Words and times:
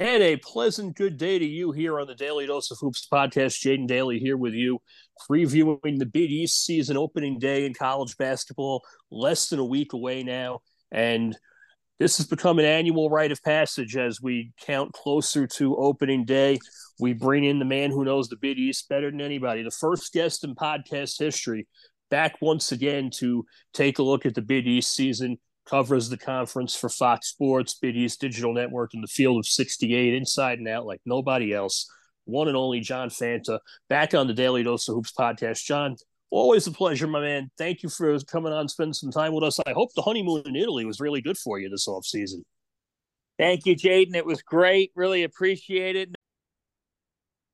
And 0.00 0.22
a 0.22 0.36
pleasant 0.36 0.94
good 0.94 1.16
day 1.16 1.40
to 1.40 1.44
you 1.44 1.72
here 1.72 1.98
on 1.98 2.06
the 2.06 2.14
Daly 2.14 2.46
Dose 2.46 2.70
of 2.70 2.78
Hoops 2.80 3.08
podcast. 3.12 3.60
Jaden 3.60 3.88
Daly 3.88 4.20
here 4.20 4.36
with 4.36 4.54
you, 4.54 4.78
previewing 5.28 5.98
the 5.98 6.06
Big 6.06 6.30
East 6.30 6.64
season 6.64 6.96
opening 6.96 7.40
day 7.40 7.66
in 7.66 7.74
college 7.74 8.16
basketball, 8.16 8.84
less 9.10 9.48
than 9.48 9.58
a 9.58 9.64
week 9.64 9.94
away 9.94 10.22
now. 10.22 10.60
And 10.92 11.36
this 11.98 12.18
has 12.18 12.28
become 12.28 12.60
an 12.60 12.64
annual 12.64 13.10
rite 13.10 13.32
of 13.32 13.42
passage 13.42 13.96
as 13.96 14.22
we 14.22 14.52
count 14.60 14.92
closer 14.92 15.48
to 15.48 15.74
opening 15.74 16.24
day. 16.24 16.60
We 17.00 17.12
bring 17.12 17.42
in 17.42 17.58
the 17.58 17.64
man 17.64 17.90
who 17.90 18.04
knows 18.04 18.28
the 18.28 18.36
Big 18.36 18.56
East 18.56 18.88
better 18.88 19.10
than 19.10 19.20
anybody, 19.20 19.64
the 19.64 19.72
first 19.72 20.12
guest 20.12 20.44
in 20.44 20.54
podcast 20.54 21.18
history, 21.18 21.66
back 22.08 22.36
once 22.40 22.70
again 22.70 23.10
to 23.16 23.44
take 23.74 23.98
a 23.98 24.04
look 24.04 24.26
at 24.26 24.36
the 24.36 24.42
Big 24.42 24.68
East 24.68 24.94
season 24.94 25.38
covers 25.68 26.08
the 26.08 26.16
conference 26.16 26.74
for 26.74 26.88
Fox 26.88 27.28
Sports, 27.28 27.74
Big 27.74 27.96
East 27.96 28.20
Digital 28.20 28.52
Network 28.52 28.94
in 28.94 29.00
the 29.00 29.06
field 29.06 29.38
of 29.38 29.46
68, 29.46 30.14
inside 30.14 30.58
and 30.58 30.68
out 30.68 30.86
like 30.86 31.00
nobody 31.04 31.52
else. 31.52 31.90
One 32.24 32.48
and 32.48 32.56
only 32.56 32.80
John 32.80 33.08
Fanta, 33.08 33.60
back 33.88 34.14
on 34.14 34.26
the 34.26 34.34
Daly 34.34 34.62
Dose 34.62 34.88
of 34.88 34.94
Hoops 34.94 35.12
podcast. 35.12 35.64
John, 35.64 35.96
always 36.30 36.66
a 36.66 36.72
pleasure, 36.72 37.06
my 37.06 37.20
man. 37.20 37.50
Thank 37.56 37.82
you 37.82 37.88
for 37.88 38.18
coming 38.20 38.52
on, 38.52 38.68
spending 38.68 38.92
some 38.92 39.10
time 39.10 39.32
with 39.32 39.44
us. 39.44 39.60
I 39.66 39.72
hope 39.72 39.94
the 39.94 40.02
honeymoon 40.02 40.42
in 40.46 40.56
Italy 40.56 40.84
was 40.84 41.00
really 41.00 41.20
good 41.20 41.38
for 41.38 41.58
you 41.58 41.68
this 41.68 41.88
off 41.88 42.04
season. 42.04 42.44
Thank 43.38 43.66
you, 43.66 43.76
Jaden. 43.76 44.14
It 44.14 44.26
was 44.26 44.42
great. 44.42 44.90
Really 44.94 45.22
appreciate 45.22 45.96
it. 45.96 46.14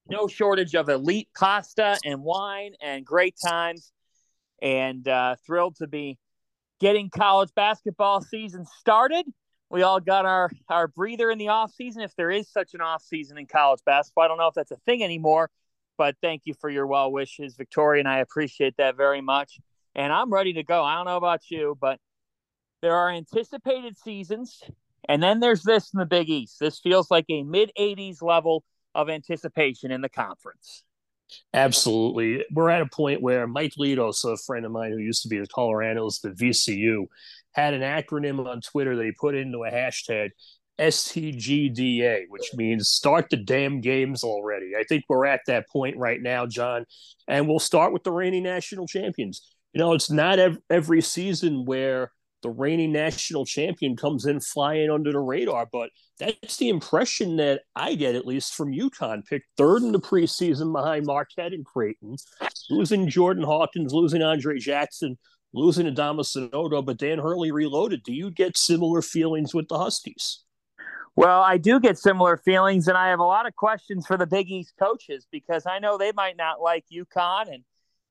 No 0.08 0.28
shortage 0.28 0.74
of 0.74 0.88
elite 0.88 1.28
pasta 1.36 1.98
and 2.04 2.22
wine 2.22 2.72
and 2.80 3.04
great 3.04 3.36
times. 3.44 3.92
And 4.62 5.06
uh, 5.06 5.36
thrilled 5.46 5.76
to 5.76 5.86
be 5.86 6.18
getting 6.84 7.08
college 7.08 7.48
basketball 7.56 8.20
season 8.20 8.66
started. 8.78 9.24
We 9.70 9.80
all 9.80 10.00
got 10.00 10.26
our, 10.26 10.50
our 10.68 10.86
breather 10.86 11.30
in 11.30 11.38
the 11.38 11.48
off 11.48 11.72
season, 11.72 12.02
if 12.02 12.14
there 12.14 12.30
is 12.30 12.52
such 12.52 12.74
an 12.74 12.82
off 12.82 13.02
season 13.02 13.38
in 13.38 13.46
college 13.46 13.80
basketball. 13.86 14.24
I 14.24 14.28
don't 14.28 14.36
know 14.36 14.48
if 14.48 14.54
that's 14.54 14.70
a 14.70 14.76
thing 14.84 15.02
anymore, 15.02 15.48
but 15.96 16.14
thank 16.20 16.42
you 16.44 16.52
for 16.52 16.68
your 16.68 16.86
well 16.86 17.10
wishes, 17.10 17.56
Victoria, 17.56 18.00
and 18.00 18.08
I 18.08 18.18
appreciate 18.18 18.76
that 18.76 18.98
very 18.98 19.22
much. 19.22 19.58
And 19.94 20.12
I'm 20.12 20.30
ready 20.30 20.52
to 20.52 20.62
go. 20.62 20.84
I 20.84 20.96
don't 20.96 21.06
know 21.06 21.16
about 21.16 21.50
you, 21.50 21.74
but 21.80 21.98
there 22.82 22.94
are 22.94 23.08
anticipated 23.08 23.96
seasons, 23.96 24.62
and 25.08 25.22
then 25.22 25.40
there's 25.40 25.62
this 25.62 25.90
in 25.94 26.00
the 26.00 26.04
Big 26.04 26.28
East. 26.28 26.60
This 26.60 26.80
feels 26.80 27.10
like 27.10 27.24
a 27.30 27.44
mid 27.44 27.72
80s 27.78 28.20
level 28.20 28.62
of 28.94 29.08
anticipation 29.08 29.90
in 29.90 30.02
the 30.02 30.10
conference. 30.10 30.84
Absolutely. 31.52 32.44
We're 32.52 32.70
at 32.70 32.82
a 32.82 32.86
point 32.86 33.22
where 33.22 33.46
Mike 33.46 33.74
Litos, 33.78 34.24
a 34.24 34.36
friend 34.36 34.66
of 34.66 34.72
mine 34.72 34.92
who 34.92 34.98
used 34.98 35.22
to 35.22 35.28
be 35.28 35.38
the 35.38 35.46
color 35.46 35.82
analyst 35.82 36.24
at 36.24 36.36
VCU, 36.36 37.06
had 37.52 37.74
an 37.74 37.82
acronym 37.82 38.46
on 38.46 38.60
Twitter 38.60 38.96
that 38.96 39.04
he 39.04 39.12
put 39.12 39.34
into 39.34 39.64
a 39.64 39.70
hashtag 39.70 40.30
STGDA, 40.78 42.24
which 42.28 42.50
means 42.54 42.88
start 42.88 43.30
the 43.30 43.36
damn 43.36 43.80
games 43.80 44.24
already. 44.24 44.72
I 44.78 44.84
think 44.84 45.04
we're 45.08 45.26
at 45.26 45.42
that 45.46 45.68
point 45.68 45.96
right 45.96 46.20
now, 46.20 46.46
John. 46.46 46.84
And 47.28 47.48
we'll 47.48 47.60
start 47.60 47.92
with 47.92 48.02
the 48.02 48.12
reigning 48.12 48.42
national 48.42 48.86
champions. 48.86 49.54
You 49.72 49.78
know, 49.78 49.92
it's 49.92 50.10
not 50.10 50.38
ev- 50.38 50.58
every 50.68 51.00
season 51.00 51.64
where 51.64 52.10
the 52.44 52.50
reigning 52.50 52.92
national 52.92 53.46
champion 53.46 53.96
comes 53.96 54.26
in 54.26 54.38
flying 54.38 54.90
under 54.90 55.10
the 55.10 55.18
radar. 55.18 55.66
But 55.72 55.90
that's 56.20 56.58
the 56.58 56.68
impression 56.68 57.36
that 57.38 57.62
I 57.74 57.94
get, 57.94 58.14
at 58.14 58.26
least 58.26 58.54
from 58.54 58.70
UConn. 58.70 59.24
Picked 59.24 59.48
third 59.56 59.82
in 59.82 59.92
the 59.92 59.98
preseason 59.98 60.72
behind 60.72 61.06
Marquette 61.06 61.54
and 61.54 61.64
Creighton, 61.64 62.16
losing 62.70 63.08
Jordan 63.08 63.44
Hawkins, 63.44 63.94
losing 63.94 64.22
Andre 64.22 64.58
Jackson, 64.58 65.16
losing 65.54 65.86
Adama 65.86 66.20
Sanogo, 66.20 66.84
but 66.84 66.98
Dan 66.98 67.18
Hurley 67.18 67.50
reloaded. 67.50 68.02
Do 68.04 68.12
you 68.12 68.30
get 68.30 68.58
similar 68.58 69.00
feelings 69.00 69.54
with 69.54 69.68
the 69.68 69.78
Huskies? 69.78 70.44
Well, 71.16 71.40
I 71.40 71.56
do 71.56 71.80
get 71.80 71.96
similar 71.96 72.36
feelings, 72.36 72.88
and 72.88 72.98
I 72.98 73.08
have 73.08 73.20
a 73.20 73.24
lot 73.24 73.46
of 73.46 73.56
questions 73.56 74.06
for 74.06 74.18
the 74.18 74.26
Big 74.26 74.50
East 74.50 74.74
coaches 74.78 75.26
because 75.32 75.64
I 75.64 75.78
know 75.78 75.96
they 75.96 76.12
might 76.12 76.36
not 76.36 76.60
like 76.60 76.84
UConn, 76.92 77.54
and 77.54 77.64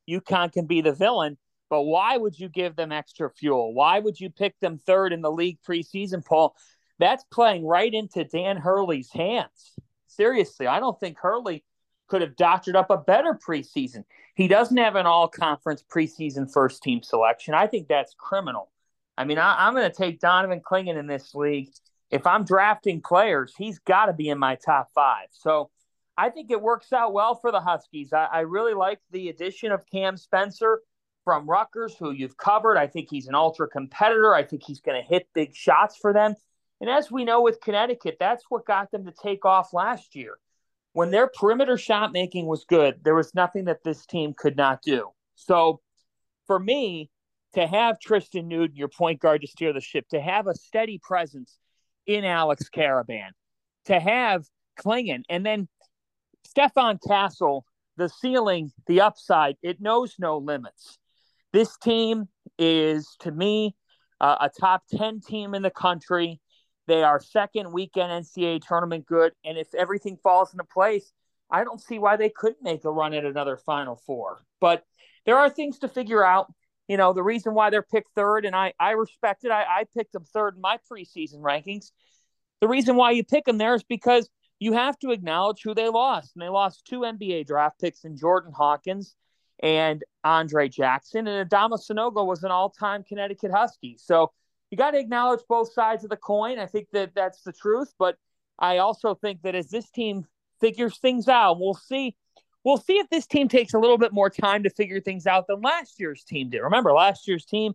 UConn 0.09 0.51
can 0.51 0.65
be 0.65 0.81
the 0.81 0.93
villain. 0.93 1.37
But 1.73 1.85
why 1.85 2.17
would 2.17 2.37
you 2.37 2.49
give 2.49 2.75
them 2.75 2.91
extra 2.91 3.31
fuel? 3.31 3.73
Why 3.73 3.97
would 3.97 4.19
you 4.19 4.29
pick 4.29 4.59
them 4.59 4.77
third 4.77 5.11
in 5.11 5.23
the 5.23 5.31
league 5.31 5.57
preseason 5.67 6.23
poll? 6.23 6.55
That's 6.99 7.23
playing 7.31 7.65
right 7.65 7.91
into 7.91 8.25
Dan 8.25 8.57
Hurley's 8.57 9.09
hands. 9.11 9.73
Seriously, 10.05 10.67
I 10.67 10.79
don't 10.79 10.99
think 10.99 11.17
Hurley 11.17 11.63
could 12.05 12.21
have 12.21 12.35
doctored 12.35 12.75
up 12.75 12.91
a 12.91 12.97
better 12.97 13.33
preseason. 13.33 14.03
He 14.35 14.47
doesn't 14.47 14.77
have 14.77 14.95
an 14.95 15.07
all 15.07 15.27
conference 15.27 15.83
preseason 15.91 16.53
first 16.53 16.83
team 16.83 17.01
selection. 17.01 17.55
I 17.55 17.65
think 17.65 17.87
that's 17.87 18.13
criminal. 18.19 18.69
I 19.17 19.23
mean, 19.23 19.39
I, 19.39 19.67
am 19.67 19.73
going 19.73 19.89
to 19.89 19.97
take 19.97 20.19
Donovan 20.19 20.61
Clingan 20.61 20.99
in 20.99 21.07
this 21.07 21.33
league. 21.33 21.71
If 22.11 22.27
I'm 22.27 22.45
drafting 22.45 23.01
players, 23.01 23.55
he's 23.57 23.79
got 23.79 24.05
to 24.05 24.13
be 24.13 24.29
in 24.29 24.37
my 24.37 24.59
top 24.63 24.89
five. 24.93 25.29
So 25.31 25.71
I 26.19 26.29
think 26.29 26.51
it 26.51 26.61
works 26.61 26.93
out 26.93 27.13
well 27.13 27.33
for 27.33 27.51
the 27.51 27.61
Huskies. 27.61 28.13
I, 28.13 28.25
I 28.25 28.39
really 28.41 28.75
like 28.75 28.99
the 29.09 29.29
addition 29.29 29.71
of 29.71 29.87
Cam 29.91 30.17
Spencer 30.17 30.79
from 31.23 31.49
Rutgers, 31.49 31.95
who 31.97 32.11
you've 32.11 32.37
covered. 32.37 32.77
I 32.77 32.87
think 32.87 33.07
he's 33.09 33.27
an 33.27 33.35
ultra 33.35 33.67
competitor. 33.67 34.33
I 34.33 34.43
think 34.43 34.63
he's 34.63 34.81
going 34.81 35.01
to 35.01 35.07
hit 35.07 35.27
big 35.33 35.55
shots 35.55 35.97
for 35.97 36.13
them. 36.13 36.35
And 36.81 36.89
as 36.89 37.09
we 37.09 37.23
know 37.23 37.41
with 37.41 37.61
Connecticut, 37.61 38.17
that's 38.19 38.43
what 38.49 38.65
got 38.65 38.91
them 38.91 39.05
to 39.05 39.13
take 39.13 39.45
off 39.45 39.73
last 39.73 40.15
year. 40.15 40.37
When 40.91 41.11
their 41.11 41.27
perimeter 41.27 41.77
shot 41.77 42.11
making 42.11 42.45
was 42.45 42.65
good, 42.65 42.99
there 43.03 43.15
was 43.15 43.33
nothing 43.33 43.65
that 43.65 43.83
this 43.83 44.05
team 44.05 44.33
could 44.37 44.57
not 44.57 44.81
do. 44.81 45.09
So 45.35 45.81
for 46.45 46.59
me, 46.59 47.09
to 47.53 47.65
have 47.67 47.99
Tristan 47.99 48.47
Newton, 48.47 48.75
your 48.75 48.89
point 48.89 49.19
guard, 49.19 49.41
to 49.41 49.47
steer 49.47 49.73
the 49.73 49.81
ship, 49.81 50.07
to 50.09 50.19
have 50.19 50.47
a 50.47 50.55
steady 50.55 50.99
presence 51.01 51.57
in 52.05 52.25
Alex 52.25 52.69
Karaban, 52.75 53.29
to 53.85 53.99
have 53.99 54.45
Clingan, 54.79 55.23
and 55.29 55.45
then 55.45 55.67
Stephon 56.47 56.99
Castle, 57.07 57.65
the 57.95 58.09
ceiling, 58.09 58.71
the 58.87 59.01
upside, 59.01 59.55
it 59.61 59.79
knows 59.79 60.15
no 60.19 60.37
limits. 60.37 60.97
This 61.53 61.77
team 61.77 62.27
is, 62.57 63.15
to 63.19 63.31
me, 63.31 63.75
uh, 64.19 64.37
a 64.41 64.49
top 64.49 64.83
10 64.91 65.21
team 65.21 65.53
in 65.53 65.61
the 65.61 65.69
country. 65.69 66.41
They 66.87 67.03
are 67.03 67.21
second 67.21 67.71
weekend 67.71 68.11
NCAA 68.11 68.61
tournament 68.67 69.05
good. 69.05 69.33
And 69.45 69.57
if 69.57 69.73
everything 69.75 70.17
falls 70.17 70.51
into 70.51 70.65
place, 70.65 71.13
I 71.51 71.63
don't 71.63 71.79
see 71.79 71.99
why 71.99 72.17
they 72.17 72.29
couldn't 72.29 72.63
make 72.63 72.83
a 72.83 72.91
run 72.91 73.13
at 73.13 73.23
another 73.23 73.57
Final 73.57 73.95
Four. 73.95 74.43
But 74.59 74.83
there 75.25 75.37
are 75.37 75.49
things 75.49 75.79
to 75.79 75.87
figure 75.87 76.25
out. 76.25 76.51
You 76.89 76.97
know, 76.97 77.13
the 77.13 77.23
reason 77.23 77.53
why 77.53 77.69
they're 77.69 77.81
picked 77.81 78.13
third, 78.13 78.43
and 78.43 78.53
I, 78.53 78.73
I 78.77 78.91
respect 78.91 79.45
it. 79.45 79.51
I, 79.51 79.61
I 79.63 79.85
picked 79.95 80.11
them 80.11 80.25
third 80.25 80.55
in 80.55 80.61
my 80.61 80.79
preseason 80.91 81.39
rankings. 81.39 81.91
The 82.59 82.67
reason 82.67 82.97
why 82.97 83.11
you 83.11 83.23
pick 83.23 83.45
them 83.45 83.57
there 83.57 83.73
is 83.73 83.83
because 83.83 84.29
you 84.59 84.73
have 84.73 84.99
to 84.99 85.11
acknowledge 85.11 85.61
who 85.63 85.73
they 85.73 85.87
lost. 85.87 86.31
And 86.35 86.41
they 86.41 86.49
lost 86.49 86.85
two 86.85 87.01
NBA 87.01 87.47
draft 87.47 87.79
picks 87.79 88.03
in 88.03 88.17
Jordan 88.17 88.51
Hawkins 88.51 89.15
and 89.61 90.03
Andre 90.23 90.69
Jackson. 90.69 91.27
And 91.27 91.49
Adama 91.49 91.79
Sanogo 91.79 92.25
was 92.25 92.43
an 92.43 92.51
all 92.51 92.69
time 92.69 93.03
Connecticut 93.03 93.51
Husky. 93.51 93.97
So 93.99 94.31
you 94.69 94.77
got 94.77 94.91
to 94.91 94.99
acknowledge 94.99 95.41
both 95.47 95.71
sides 95.71 96.03
of 96.03 96.09
the 96.09 96.17
coin. 96.17 96.59
I 96.59 96.65
think 96.65 96.87
that 96.93 97.11
that's 97.15 97.41
the 97.43 97.53
truth. 97.53 97.93
But 97.99 98.17
I 98.57 98.77
also 98.77 99.15
think 99.15 99.41
that 99.43 99.55
as 99.55 99.69
this 99.69 99.89
team 99.89 100.25
figures 100.59 100.97
things 100.99 101.27
out, 101.27 101.59
we'll 101.59 101.73
see. 101.73 102.15
We'll 102.63 102.77
see 102.77 102.93
if 102.93 103.09
this 103.09 103.27
team 103.27 103.49
takes 103.49 103.73
a 103.73 103.79
little 103.79 103.97
bit 103.97 104.13
more 104.13 104.29
time 104.29 104.63
to 104.63 104.69
figure 104.69 105.01
things 105.01 105.27
out 105.27 105.47
than 105.47 105.61
last 105.61 105.99
year's 105.99 106.23
team 106.23 106.49
did. 106.49 106.61
Remember, 106.61 106.93
last 106.93 107.27
year's 107.27 107.45
team 107.45 107.73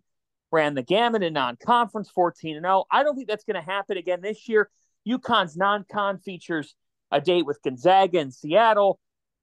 ran 0.51 0.75
the 0.75 0.83
gamut 0.83 1.23
in 1.23 1.35
non-conference, 1.35 2.09
14 2.09 2.57
and 2.57 2.65
0. 2.65 2.85
I 2.91 3.03
don't 3.03 3.15
think 3.15 3.29
that's 3.29 3.45
going 3.45 3.63
to 3.63 3.71
happen 3.71 3.99
again 3.99 4.23
this 4.23 4.49
year. 4.49 4.71
UConn's 5.07 5.57
non-con 5.57 6.19
features 6.19 6.75
a 7.11 7.21
date 7.21 7.47
with 7.47 7.63
Gonzaga 7.63 8.19
and 8.19 8.33
Seattle. 8.33 8.99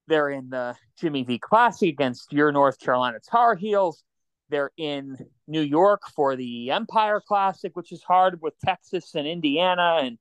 They're 0.07 0.29
in 0.29 0.49
the 0.49 0.75
Jimmy 0.99 1.23
V 1.23 1.39
Classic 1.39 1.89
against 1.89 2.31
your 2.31 2.51
North 2.51 2.79
Carolina 2.79 3.19
Tar 3.19 3.55
Heels. 3.55 4.03
They're 4.49 4.71
in 4.77 5.17
New 5.47 5.61
York 5.61 6.03
for 6.15 6.35
the 6.35 6.71
Empire 6.71 7.21
Classic, 7.25 7.75
which 7.75 7.91
is 7.91 8.03
hard 8.03 8.41
with 8.41 8.53
Texas 8.59 9.15
and 9.15 9.27
Indiana 9.27 9.99
and 10.01 10.17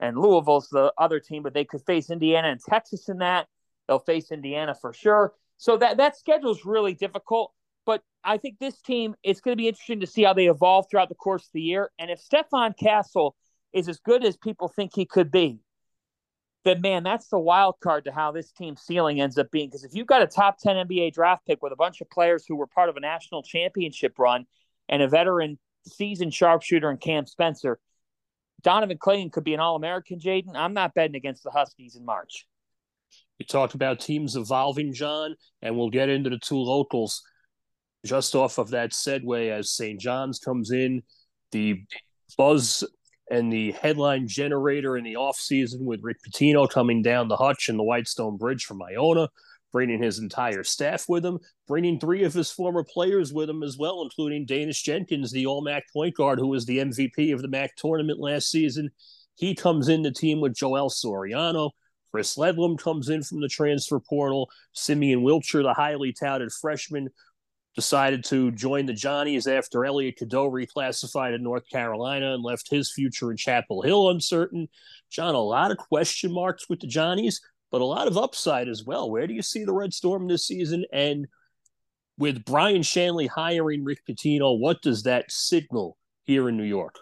and 0.00 0.16
Louisville's 0.16 0.68
the 0.68 0.92
other 0.96 1.18
team, 1.18 1.42
but 1.42 1.54
they 1.54 1.64
could 1.64 1.82
face 1.84 2.08
Indiana 2.08 2.48
and 2.48 2.60
Texas 2.60 3.08
in 3.08 3.18
that. 3.18 3.48
They'll 3.86 3.98
face 3.98 4.30
Indiana 4.30 4.74
for 4.80 4.92
sure. 4.92 5.34
So 5.56 5.76
that 5.78 5.96
that 5.96 6.16
schedule 6.16 6.52
is 6.52 6.64
really 6.64 6.94
difficult. 6.94 7.52
But 7.84 8.02
I 8.22 8.36
think 8.36 8.58
this 8.58 8.80
team, 8.80 9.14
it's 9.22 9.40
going 9.40 9.56
to 9.56 9.60
be 9.60 9.66
interesting 9.66 10.00
to 10.00 10.06
see 10.06 10.22
how 10.22 10.34
they 10.34 10.48
evolve 10.48 10.86
throughout 10.90 11.08
the 11.08 11.14
course 11.14 11.46
of 11.46 11.52
the 11.52 11.62
year. 11.62 11.90
And 11.98 12.10
if 12.10 12.20
Stephon 12.20 12.76
Castle 12.78 13.34
is 13.72 13.88
as 13.88 13.98
good 13.98 14.24
as 14.24 14.36
people 14.36 14.68
think 14.68 14.92
he 14.94 15.04
could 15.04 15.30
be, 15.30 15.58
then 16.68 16.80
man, 16.80 17.02
that's 17.02 17.28
the 17.28 17.38
wild 17.38 17.76
card 17.80 18.04
to 18.04 18.12
how 18.12 18.30
this 18.30 18.52
team 18.52 18.76
ceiling 18.76 19.20
ends 19.20 19.38
up 19.38 19.50
being. 19.50 19.68
Because 19.68 19.84
if 19.84 19.94
you've 19.94 20.06
got 20.06 20.22
a 20.22 20.26
top 20.26 20.58
10 20.58 20.86
NBA 20.86 21.14
draft 21.14 21.46
pick 21.46 21.62
with 21.62 21.72
a 21.72 21.76
bunch 21.76 22.00
of 22.00 22.10
players 22.10 22.44
who 22.46 22.56
were 22.56 22.66
part 22.66 22.88
of 22.88 22.96
a 22.96 23.00
national 23.00 23.42
championship 23.42 24.18
run 24.18 24.46
and 24.88 25.02
a 25.02 25.08
veteran 25.08 25.58
seasoned 25.86 26.34
sharpshooter 26.34 26.90
in 26.90 26.98
Cam 26.98 27.26
Spencer, 27.26 27.78
Donovan 28.62 28.98
Clingan 28.98 29.32
could 29.32 29.44
be 29.44 29.54
an 29.54 29.60
All 29.60 29.76
American, 29.76 30.18
Jaden. 30.18 30.54
I'm 30.54 30.74
not 30.74 30.94
betting 30.94 31.16
against 31.16 31.42
the 31.42 31.50
Huskies 31.50 31.96
in 31.96 32.04
March. 32.04 32.46
We 33.38 33.46
talked 33.46 33.74
about 33.74 34.00
teams 34.00 34.36
evolving, 34.36 34.92
John, 34.92 35.36
and 35.62 35.76
we'll 35.76 35.90
get 35.90 36.08
into 36.08 36.28
the 36.28 36.38
two 36.38 36.58
locals 36.58 37.22
just 38.04 38.34
off 38.34 38.58
of 38.58 38.70
that 38.70 38.90
segue 38.90 39.50
as 39.50 39.70
St. 39.70 40.00
John's 40.00 40.38
comes 40.38 40.70
in. 40.70 41.02
The 41.52 41.82
buzz 42.36 42.84
and 43.30 43.52
the 43.52 43.72
headline 43.72 44.26
generator 44.26 44.96
in 44.96 45.04
the 45.04 45.14
offseason 45.14 45.80
with 45.80 46.02
Rick 46.02 46.18
Pitino 46.22 46.68
coming 46.68 47.02
down 47.02 47.28
the 47.28 47.36
hutch 47.36 47.68
and 47.68 47.78
the 47.78 47.84
Whitestone 47.84 48.36
Bridge 48.36 48.64
from 48.64 48.82
Iona, 48.82 49.28
bringing 49.72 50.02
his 50.02 50.18
entire 50.18 50.64
staff 50.64 51.08
with 51.08 51.24
him, 51.24 51.38
bringing 51.66 52.00
three 52.00 52.24
of 52.24 52.32
his 52.32 52.50
former 52.50 52.84
players 52.84 53.32
with 53.32 53.50
him 53.50 53.62
as 53.62 53.76
well, 53.76 54.02
including 54.02 54.46
Daniss 54.46 54.82
Jenkins, 54.82 55.30
the 55.30 55.46
All 55.46 55.62
MAAC 55.62 55.82
point 55.92 56.16
guard 56.16 56.38
who 56.38 56.48
was 56.48 56.64
the 56.64 56.78
MVP 56.78 57.34
of 57.34 57.42
the 57.42 57.48
MAAC 57.48 57.70
tournament 57.76 58.18
last 58.18 58.50
season. 58.50 58.90
He 59.34 59.54
comes 59.54 59.88
in 59.88 60.02
the 60.02 60.10
team 60.10 60.40
with 60.40 60.54
Joel 60.54 60.90
Soriano. 60.90 61.70
Chris 62.10 62.36
Ledlum 62.36 62.78
comes 62.78 63.10
in 63.10 63.22
from 63.22 63.40
the 63.40 63.48
transfer 63.48 64.00
portal. 64.00 64.50
Simeon 64.72 65.20
Wilcher, 65.20 65.62
the 65.62 65.74
highly 65.74 66.12
touted 66.12 66.50
freshman, 66.50 67.10
decided 67.78 68.24
to 68.24 68.50
join 68.50 68.86
the 68.86 68.92
Johnnies 68.92 69.46
after 69.46 69.84
Elliot 69.84 70.16
Cadeau 70.16 70.50
reclassified 70.50 71.32
in 71.32 71.44
North 71.44 71.62
Carolina 71.70 72.34
and 72.34 72.42
left 72.42 72.68
his 72.68 72.92
future 72.92 73.30
in 73.30 73.36
Chapel 73.36 73.82
Hill 73.82 74.10
uncertain. 74.10 74.68
John, 75.12 75.36
a 75.36 75.40
lot 75.40 75.70
of 75.70 75.78
question 75.78 76.32
marks 76.32 76.68
with 76.68 76.80
the 76.80 76.88
Johnnies, 76.88 77.40
but 77.70 77.80
a 77.80 77.84
lot 77.84 78.08
of 78.08 78.18
upside 78.18 78.66
as 78.66 78.82
well. 78.84 79.08
Where 79.08 79.28
do 79.28 79.32
you 79.32 79.42
see 79.42 79.62
the 79.62 79.72
Red 79.72 79.94
Storm 79.94 80.26
this 80.26 80.44
season? 80.44 80.86
And 80.92 81.28
with 82.18 82.44
Brian 82.44 82.82
Shanley 82.82 83.28
hiring 83.28 83.84
Rick 83.84 84.00
Pitino, 84.10 84.58
what 84.58 84.82
does 84.82 85.04
that 85.04 85.30
signal 85.30 85.96
here 86.24 86.48
in 86.48 86.56
New 86.56 86.64
York? 86.64 86.96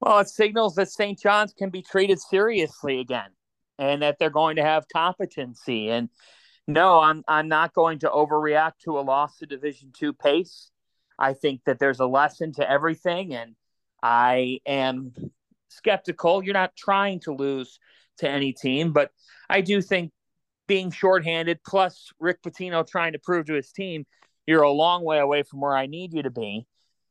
Well, 0.00 0.18
it 0.18 0.28
signals 0.28 0.74
that 0.74 0.90
St. 0.90 1.20
John's 1.20 1.52
can 1.52 1.70
be 1.70 1.82
treated 1.82 2.18
seriously 2.18 2.98
again 2.98 3.30
and 3.78 4.02
that 4.02 4.16
they're 4.18 4.28
going 4.28 4.56
to 4.56 4.64
have 4.64 4.86
competency. 4.92 5.88
And 5.88 6.08
no, 6.72 7.00
I'm 7.00 7.24
I'm 7.28 7.48
not 7.48 7.74
going 7.74 8.00
to 8.00 8.08
overreact 8.08 8.78
to 8.84 8.98
a 8.98 9.00
loss 9.00 9.38
to 9.38 9.46
Division 9.46 9.92
Two 9.92 10.12
pace. 10.12 10.70
I 11.18 11.34
think 11.34 11.62
that 11.66 11.78
there's 11.78 12.00
a 12.00 12.06
lesson 12.06 12.52
to 12.54 12.68
everything, 12.68 13.34
and 13.34 13.54
I 14.02 14.60
am 14.66 15.12
skeptical. 15.68 16.42
You're 16.42 16.54
not 16.54 16.74
trying 16.76 17.20
to 17.20 17.32
lose 17.32 17.78
to 18.18 18.28
any 18.28 18.52
team, 18.52 18.92
but 18.92 19.10
I 19.48 19.60
do 19.60 19.82
think 19.82 20.12
being 20.66 20.90
shorthanded 20.90 21.60
plus 21.66 22.12
Rick 22.20 22.42
Pitino 22.42 22.86
trying 22.86 23.12
to 23.12 23.18
prove 23.18 23.46
to 23.46 23.54
his 23.54 23.72
team 23.72 24.06
you're 24.46 24.62
a 24.62 24.72
long 24.72 25.04
way 25.04 25.18
away 25.18 25.42
from 25.44 25.60
where 25.60 25.76
I 25.76 25.86
need 25.86 26.12
you 26.12 26.22
to 26.24 26.30
be. 26.30 26.66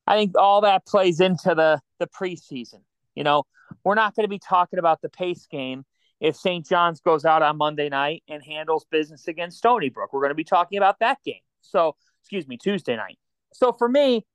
I 0.05 0.15
think 0.17 0.37
all 0.37 0.61
that 0.61 0.85
plays 0.85 1.19
into 1.19 1.55
the 1.55 1.79
the 1.99 2.07
preseason. 2.07 2.81
You 3.15 3.23
know, 3.23 3.43
we're 3.83 3.95
not 3.95 4.15
going 4.15 4.25
to 4.25 4.29
be 4.29 4.39
talking 4.39 4.79
about 4.79 5.01
the 5.01 5.09
pace 5.09 5.47
game 5.49 5.85
if 6.19 6.35
St. 6.35 6.67
John's 6.67 6.99
goes 6.99 7.25
out 7.25 7.41
on 7.41 7.57
Monday 7.57 7.89
night 7.89 8.23
and 8.27 8.43
handles 8.43 8.85
business 8.91 9.27
against 9.27 9.57
Stony 9.57 9.89
Brook. 9.89 10.11
We're 10.13 10.21
going 10.21 10.31
to 10.31 10.35
be 10.35 10.43
talking 10.43 10.77
about 10.77 10.99
that 10.99 11.17
game. 11.23 11.41
So, 11.61 11.95
excuse 12.21 12.47
me, 12.47 12.57
Tuesday 12.57 12.95
night. 12.95 13.17
So 13.53 13.71
for 13.71 13.87
me, 13.89 14.25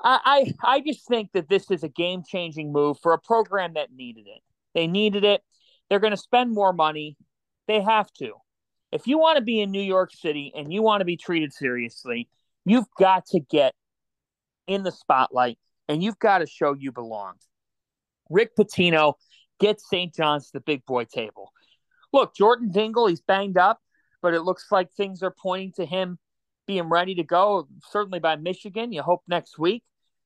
I 0.00 0.52
I, 0.62 0.76
I 0.76 0.80
just 0.80 1.06
think 1.06 1.32
that 1.32 1.48
this 1.48 1.70
is 1.70 1.82
a 1.82 1.88
game 1.88 2.22
changing 2.26 2.72
move 2.72 2.98
for 3.02 3.12
a 3.12 3.18
program 3.18 3.74
that 3.74 3.92
needed 3.92 4.26
it. 4.26 4.42
They 4.74 4.86
needed 4.86 5.24
it. 5.24 5.42
They're 5.88 6.00
going 6.00 6.12
to 6.12 6.16
spend 6.16 6.52
more 6.52 6.72
money. 6.72 7.16
They 7.66 7.80
have 7.80 8.12
to. 8.14 8.34
If 8.92 9.06
you 9.06 9.18
want 9.18 9.36
to 9.36 9.42
be 9.42 9.60
in 9.60 9.70
New 9.70 9.82
York 9.82 10.12
City 10.12 10.52
and 10.56 10.72
you 10.72 10.82
want 10.82 11.00
to 11.00 11.04
be 11.04 11.16
treated 11.16 11.52
seriously, 11.52 12.28
you've 12.64 12.86
got 12.98 13.26
to 13.26 13.40
get 13.40 13.74
in 14.66 14.82
the 14.82 14.92
spotlight 14.92 15.58
and 15.88 16.02
you've 16.02 16.18
got 16.18 16.38
to 16.38 16.46
show 16.46 16.74
you 16.74 16.92
belong. 16.92 17.34
Rick 18.30 18.56
Pitino 18.56 19.14
get 19.58 19.80
St. 19.80 20.14
John's 20.14 20.46
to 20.46 20.52
the 20.54 20.60
big 20.60 20.84
boy 20.86 21.04
table. 21.04 21.52
Look, 22.12 22.34
Jordan 22.34 22.70
Dingle, 22.70 23.06
he's 23.06 23.20
banged 23.20 23.58
up, 23.58 23.80
but 24.22 24.34
it 24.34 24.42
looks 24.42 24.66
like 24.70 24.92
things 24.92 25.22
are 25.22 25.34
pointing 25.36 25.72
to 25.76 25.84
him 25.84 26.18
being 26.66 26.88
ready 26.88 27.14
to 27.16 27.24
go, 27.24 27.68
certainly 27.90 28.18
by 28.18 28.36
Michigan. 28.36 28.92
You 28.92 29.02
hope 29.02 29.22
next 29.28 29.58
week 29.58 29.82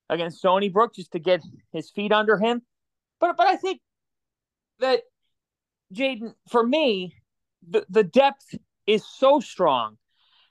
against 0.09 0.39
Stony 0.39 0.69
Brook 0.69 0.95
just 0.95 1.13
to 1.13 1.19
get 1.19 1.43
his 1.73 1.91
feet 1.91 2.13
under 2.13 2.39
him. 2.39 2.63
But 3.21 3.37
but 3.37 3.47
I 3.47 3.57
think 3.57 3.81
that 4.81 5.03
Jaden, 5.95 6.35
for 6.51 6.65
me, 6.67 7.17
the, 7.69 7.87
the 7.89 8.05
depth 8.05 8.55
is 8.87 9.05
so 9.07 9.41
strong 9.41 9.99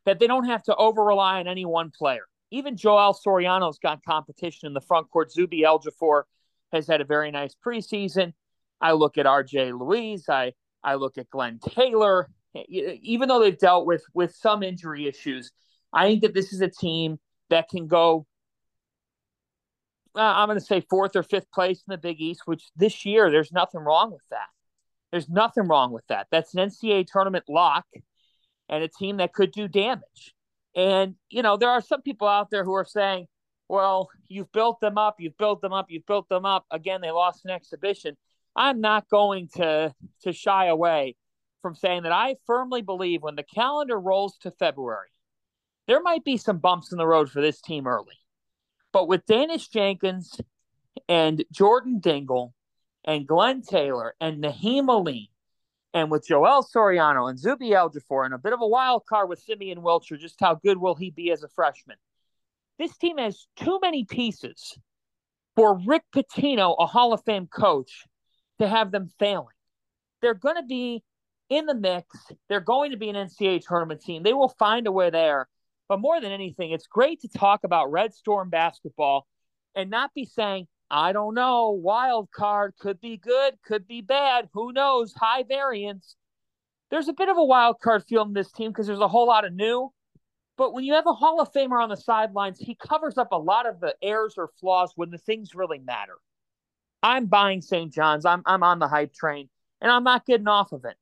that 0.05 0.19
they 0.19 0.27
don't 0.27 0.45
have 0.45 0.63
to 0.63 0.75
over 0.75 1.03
rely 1.03 1.39
on 1.39 1.47
any 1.47 1.65
one 1.65 1.91
player. 1.91 2.23
Even 2.49 2.75
Joel 2.75 3.13
Soriano's 3.13 3.79
got 3.79 4.03
competition 4.03 4.67
in 4.67 4.73
the 4.73 4.81
front 4.81 5.09
court. 5.09 5.31
Zuby 5.31 5.61
Ejiofor 5.61 6.23
has 6.71 6.87
had 6.87 7.01
a 7.01 7.05
very 7.05 7.31
nice 7.31 7.55
preseason. 7.65 8.33
I 8.81 8.93
look 8.93 9.17
at 9.17 9.25
RJ 9.25 9.77
Luis. 9.79 10.27
I 10.27 10.53
I 10.83 10.95
look 10.95 11.17
at 11.17 11.29
Glenn 11.29 11.59
Taylor. 11.59 12.29
Even 12.67 13.29
though 13.29 13.39
they've 13.39 13.57
dealt 13.57 13.85
with 13.85 14.03
with 14.13 14.35
some 14.35 14.63
injury 14.63 15.07
issues, 15.07 15.51
I 15.93 16.07
think 16.07 16.21
that 16.23 16.33
this 16.33 16.51
is 16.51 16.61
a 16.61 16.69
team 16.69 17.19
that 17.49 17.69
can 17.69 17.87
go. 17.87 18.25
Uh, 20.13 20.19
I'm 20.21 20.47
going 20.47 20.59
to 20.59 20.65
say 20.65 20.81
fourth 20.89 21.15
or 21.15 21.23
fifth 21.23 21.49
place 21.53 21.83
in 21.87 21.91
the 21.91 21.97
Big 21.97 22.19
East, 22.19 22.41
which 22.45 22.69
this 22.75 23.05
year 23.05 23.31
there's 23.31 23.53
nothing 23.53 23.79
wrong 23.79 24.11
with 24.11 24.23
that. 24.31 24.47
There's 25.11 25.29
nothing 25.29 25.67
wrong 25.67 25.91
with 25.93 26.05
that. 26.07 26.27
That's 26.31 26.53
an 26.53 26.69
NCAA 26.69 27.05
tournament 27.07 27.45
lock, 27.47 27.85
and 28.67 28.83
a 28.83 28.89
team 28.89 29.17
that 29.17 29.33
could 29.33 29.51
do 29.51 29.67
damage. 29.67 30.33
And 30.75 31.15
you 31.29 31.43
know 31.43 31.55
there 31.57 31.69
are 31.69 31.81
some 31.81 32.01
people 32.01 32.27
out 32.27 32.49
there 32.49 32.65
who 32.65 32.73
are 32.73 32.85
saying, 32.85 33.27
"Well, 33.69 34.09
you've 34.27 34.51
built 34.51 34.81
them 34.81 34.97
up, 34.97 35.15
you've 35.19 35.37
built 35.37 35.61
them 35.61 35.73
up, 35.73 35.85
you've 35.89 36.05
built 36.05 36.27
them 36.27 36.45
up." 36.45 36.65
Again, 36.71 37.01
they 37.01 37.11
lost 37.11 37.45
an 37.45 37.51
exhibition. 37.51 38.17
I'm 38.55 38.81
not 38.81 39.09
going 39.09 39.49
to 39.55 39.93
to 40.23 40.33
shy 40.33 40.67
away 40.67 41.15
from 41.61 41.75
saying 41.75 42.03
that 42.03 42.11
I 42.11 42.35
firmly 42.45 42.81
believe 42.81 43.21
when 43.21 43.35
the 43.35 43.43
calendar 43.43 43.99
rolls 43.99 44.37
to 44.41 44.51
February, 44.51 45.09
there 45.87 46.01
might 46.01 46.23
be 46.23 46.37
some 46.37 46.57
bumps 46.57 46.91
in 46.91 46.97
the 46.97 47.07
road 47.07 47.29
for 47.29 47.41
this 47.41 47.61
team 47.61 47.87
early. 47.87 48.17
But 48.91 49.07
with 49.07 49.25
Daniss 49.25 49.69
Jenkins 49.69 50.39
and 51.07 51.43
Jordan 51.51 51.99
Dingle 51.99 52.53
and 53.05 53.27
Glenn 53.27 53.61
Taylor 53.61 54.15
and 54.19 54.43
Nahiem 54.43 54.89
Alleyne 54.89 55.27
and 55.93 56.11
with 56.11 56.27
Joel 56.27 56.63
Soriano 56.63 57.29
and 57.29 57.39
Zuby 57.39 57.71
Ejiofor 57.71 58.25
and 58.25 58.33
a 58.33 58.37
bit 58.37 58.53
of 58.53 58.61
a 58.61 58.67
wild 58.67 59.05
card 59.07 59.29
with 59.29 59.39
Simeon 59.39 59.79
Wilcher, 59.79 60.19
just 60.19 60.39
how 60.39 60.55
good 60.55 60.77
will 60.77 60.95
he 60.95 61.09
be 61.09 61.31
as 61.31 61.43
a 61.43 61.49
freshman? 61.49 61.97
This 62.79 62.97
team 62.97 63.17
has 63.17 63.47
too 63.55 63.79
many 63.81 64.05
pieces 64.05 64.77
for 65.55 65.79
Rick 65.85 66.03
Pitino, 66.15 66.75
a 66.79 66.85
Hall 66.85 67.13
of 67.13 67.23
Fame 67.23 67.47
coach, 67.47 68.05
to 68.61 68.67
have 68.67 68.91
them 68.91 69.09
failing. 69.19 69.47
They're 70.21 70.33
going 70.33 70.55
to 70.55 70.63
be 70.63 71.03
in 71.49 71.65
the 71.65 71.75
mix. 71.75 72.07
They're 72.47 72.59
going 72.59 72.91
to 72.91 72.97
be 72.97 73.09
an 73.09 73.15
NCAA 73.15 73.61
tournament 73.67 74.01
team. 74.01 74.23
They 74.23 74.33
will 74.33 74.55
find 74.57 74.87
a 74.87 74.91
way 74.91 75.09
there. 75.09 75.47
But 75.89 75.99
more 75.99 76.21
than 76.21 76.31
anything, 76.31 76.71
it's 76.71 76.87
great 76.87 77.21
to 77.21 77.27
talk 77.27 77.63
about 77.63 77.91
Red 77.91 78.13
Storm 78.13 78.49
basketball 78.49 79.27
and 79.75 79.89
not 79.89 80.13
be 80.13 80.25
saying, 80.25 80.67
I 80.89 81.11
don't 81.11 81.33
know, 81.33 81.71
wild 81.71 82.29
card 82.31 82.73
could 82.79 83.01
be 83.01 83.17
good, 83.17 83.55
could 83.65 83.87
be 83.87 84.01
bad, 84.01 84.49
who 84.53 84.71
knows, 84.71 85.13
high 85.13 85.43
variance. 85.43 86.15
There's 86.89 87.07
a 87.07 87.13
bit 87.13 87.29
of 87.29 87.37
a 87.37 87.43
wild 87.43 87.79
card 87.81 88.03
feel 88.07 88.23
in 88.23 88.33
this 88.33 88.51
team 88.51 88.71
because 88.71 88.87
there's 88.87 88.99
a 88.99 89.07
whole 89.07 89.27
lot 89.27 89.45
of 89.45 89.53
new. 89.53 89.91
But 90.57 90.73
when 90.73 90.83
you 90.83 90.93
have 90.93 91.07
a 91.07 91.13
Hall 91.13 91.41
of 91.41 91.51
Famer 91.51 91.81
on 91.81 91.89
the 91.89 91.95
sidelines, 91.95 92.59
he 92.59 92.75
covers 92.75 93.17
up 93.17 93.31
a 93.31 93.37
lot 93.37 93.67
of 93.67 93.79
the 93.79 93.95
errors 94.01 94.35
or 94.37 94.49
flaws 94.59 94.91
when 94.95 95.09
the 95.09 95.17
things 95.17 95.55
really 95.55 95.79
matter. 95.79 96.17
I'm 97.03 97.25
buying 97.25 97.61
St. 97.61 97.91
John's. 97.91 98.25
I'm 98.25 98.43
I'm 98.45 98.63
on 98.63 98.79
the 98.79 98.87
hype 98.87 99.13
train, 99.13 99.49
and 99.81 99.91
I'm 99.91 100.03
not 100.03 100.25
getting 100.25 100.47
off 100.47 100.71
of 100.71 100.85
it. 100.85 100.95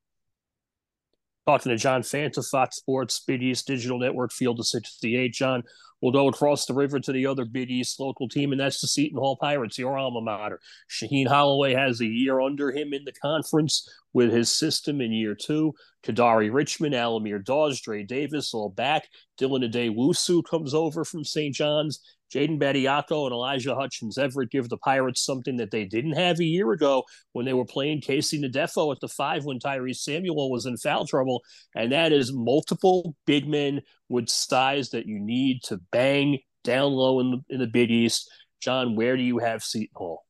Talking 1.45 1.71
to 1.71 1.77
John 1.77 2.03
Fanta, 2.03 2.47
Fox 2.47 2.77
Sports, 2.77 3.19
Big 3.25 3.41
East 3.41 3.65
Digital 3.65 3.97
Network, 3.97 4.31
Field 4.31 4.59
of 4.59 4.67
68. 4.67 5.33
John, 5.33 5.63
we'll 5.99 6.11
go 6.11 6.27
across 6.27 6.65
the 6.65 6.75
river 6.75 6.99
to 6.99 7.11
the 7.11 7.25
other 7.25 7.43
Big 7.43 7.71
East 7.71 7.99
local 7.99 8.29
team, 8.29 8.51
and 8.51 8.61
that's 8.61 8.81
the 8.81 8.87
Seton 8.87 9.17
Hall 9.17 9.35
Pirates, 9.35 9.79
your 9.79 9.97
alma 9.97 10.21
mater. 10.21 10.59
Shaheen 10.89 11.27
Holloway 11.27 11.73
has 11.73 12.01
a 12.01 12.05
year 12.05 12.39
under 12.39 12.71
him 12.71 12.93
in 12.93 13.03
the 13.03 13.13
conference 13.13 13.89
with 14.13 14.31
his 14.31 14.51
system 14.51 15.01
in 15.01 15.11
year 15.11 15.33
two. 15.33 15.73
Kadari 16.03 16.53
Richmond, 16.53 16.93
Al-Amir 16.93 17.39
Dawes, 17.39 17.81
Dre 17.81 18.03
Davis 18.03 18.53
all 18.53 18.69
back. 18.69 19.07
Dylan 19.39 19.67
Addae-Wusu 19.67 20.43
comes 20.45 20.73
over 20.73 21.03
from 21.03 21.23
St. 21.23 21.53
John's. 21.55 21.99
Jaden 22.33 22.59
Bediako 22.59 23.25
and 23.25 23.33
Elijah 23.33 23.75
Hutchins 23.75 24.17
Everett 24.17 24.51
give 24.51 24.69
the 24.69 24.77
Pirates 24.77 25.25
something 25.25 25.57
that 25.57 25.71
they 25.71 25.85
didn't 25.85 26.13
have 26.13 26.39
a 26.39 26.45
year 26.45 26.71
ago 26.71 27.03
when 27.33 27.45
they 27.45 27.53
were 27.53 27.65
playing 27.65 28.01
KC 28.01 28.43
Ndefo 28.43 28.93
at 28.93 28.99
the 28.99 29.07
five 29.07 29.45
when 29.45 29.59
Tyrese 29.59 29.97
Samuel 29.97 30.51
was 30.51 30.65
in 30.65 30.77
foul 30.77 31.05
trouble. 31.05 31.41
And 31.75 31.91
that 31.91 32.11
is 32.11 32.31
multiple 32.33 33.15
big 33.25 33.47
men 33.47 33.81
with 34.07 34.29
size 34.29 34.89
that 34.91 35.05
you 35.05 35.19
need 35.19 35.63
to 35.63 35.79
bang 35.91 36.39
down 36.63 36.91
low 36.91 37.19
in 37.19 37.31
the, 37.31 37.41
in 37.49 37.59
the 37.59 37.67
Big 37.67 37.91
East. 37.91 38.29
John, 38.61 38.95
where 38.95 39.15
do 39.15 39.23
you 39.23 39.39
have 39.39 39.63
Seton 39.63 39.89
Hall? 39.95 40.25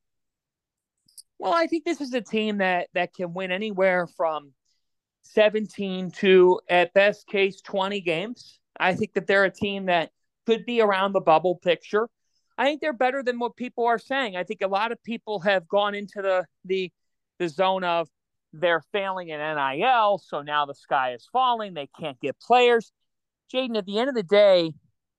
Well, 1.40 1.54
I 1.54 1.68
think 1.68 1.86
this 1.86 2.02
is 2.02 2.14
a 2.14 2.22
team 2.22 2.58
that 2.58 2.90
that 2.94 3.14
can 3.14 3.34
win 3.34 3.52
anywhere 3.52 4.08
from 4.08 4.54
17 5.24 6.12
to 6.12 6.60
at 6.70 6.94
best 6.94 7.28
case 7.28 7.62
20 7.62 8.02
games. 8.02 8.60
I 8.80 8.94
think 8.96 9.14
that 9.14 9.26
they're 9.28 9.46
a 9.46 9.52
team 9.52 9.86
that 9.86 10.12
could 10.50 10.66
be 10.66 10.82
around 10.82 11.14
the 11.14 11.22
bubble 11.22 11.56
picture. 11.58 12.10
I 12.58 12.66
think 12.66 12.82
they're 12.82 12.92
better 12.92 13.22
than 13.22 13.38
what 13.38 13.56
people 13.56 13.86
are 13.86 14.00
saying. 14.00 14.36
I 14.36 14.44
think 14.44 14.62
a 14.62 14.68
lot 14.68 14.92
of 14.92 15.02
people 15.04 15.40
have 15.42 15.68
gone 15.68 15.94
into 15.94 16.24
the 16.24 16.46
the 16.66 16.92
the 17.38 17.48
zone 17.48 17.84
of 17.84 18.10
they're 18.52 18.82
failing 18.92 19.30
in 19.30 19.40
NIL, 19.40 20.18
so 20.18 20.42
now 20.42 20.66
the 20.66 20.74
sky 20.74 21.14
is 21.14 21.30
falling. 21.32 21.76
They 21.76 21.88
can't 22.00 22.20
get 22.20 22.40
players. 22.40 22.92
Jaden, 23.54 23.78
at 23.78 23.86
the 23.86 24.00
end 24.00 24.10
of 24.10 24.16
the 24.16 24.24
day, 24.24 24.74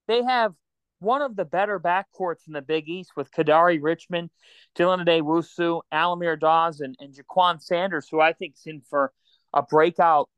they 0.09 0.25
have 0.25 0.53
one 0.99 1.23
of 1.23 1.37
the 1.37 1.45
better 1.45 1.79
backcourts 1.79 2.49
in 2.49 2.53
the 2.53 2.61
Big 2.61 2.89
East 2.89 3.13
with 3.17 3.31
Kadari 3.31 3.79
Richmond, 3.81 4.31
Dylan 4.77 5.05
Addae-Wusu, 5.05 5.83
Al-Amir 5.93 6.37
Dawes, 6.37 6.81
and, 6.81 6.97
and 6.99 7.15
Jaquan 7.15 7.63
Sanders, 7.63 8.09
who 8.11 8.21
I 8.21 8.33
think 8.33 8.55
is 8.57 8.67
in 8.67 8.83
for 8.91 9.13
a 9.55 9.63
breakout 9.63 10.29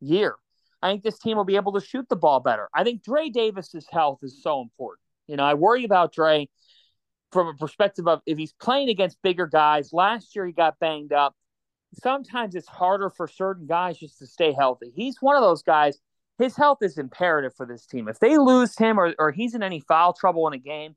year. 0.00 0.34
I 0.82 0.90
think 0.90 1.02
this 1.02 1.18
team 1.18 1.36
will 1.36 1.44
be 1.44 1.56
able 1.56 1.72
to 1.72 1.80
shoot 1.80 2.08
the 2.08 2.16
ball 2.16 2.40
better. 2.40 2.68
I 2.74 2.84
think 2.84 3.02
Dre 3.02 3.28
Davis's 3.28 3.86
health 3.90 4.20
is 4.22 4.42
so 4.42 4.62
important. 4.62 5.04
You 5.26 5.36
know, 5.36 5.44
I 5.44 5.54
worry 5.54 5.84
about 5.84 6.12
Dre 6.12 6.48
from 7.32 7.48
a 7.48 7.54
perspective 7.54 8.08
of 8.08 8.20
if 8.26 8.38
he's 8.38 8.52
playing 8.52 8.88
against 8.88 9.22
bigger 9.22 9.46
guys. 9.46 9.92
Last 9.92 10.34
year 10.34 10.46
he 10.46 10.52
got 10.52 10.78
banged 10.80 11.12
up. 11.12 11.34
Sometimes 12.02 12.54
it's 12.54 12.68
harder 12.68 13.10
for 13.10 13.26
certain 13.26 13.66
guys 13.66 13.98
just 13.98 14.18
to 14.18 14.26
stay 14.26 14.52
healthy. 14.52 14.92
He's 14.94 15.16
one 15.20 15.36
of 15.36 15.42
those 15.42 15.62
guys. 15.62 15.98
His 16.38 16.56
health 16.56 16.78
is 16.82 16.98
imperative 16.98 17.54
for 17.54 17.66
this 17.66 17.84
team. 17.84 18.08
If 18.08 18.18
they 18.18 18.38
lose 18.38 18.76
him 18.78 18.98
or, 18.98 19.14
or 19.18 19.30
he's 19.30 19.54
in 19.54 19.62
any 19.62 19.80
foul 19.80 20.12
trouble 20.12 20.46
in 20.48 20.54
a 20.54 20.58
game, 20.58 20.96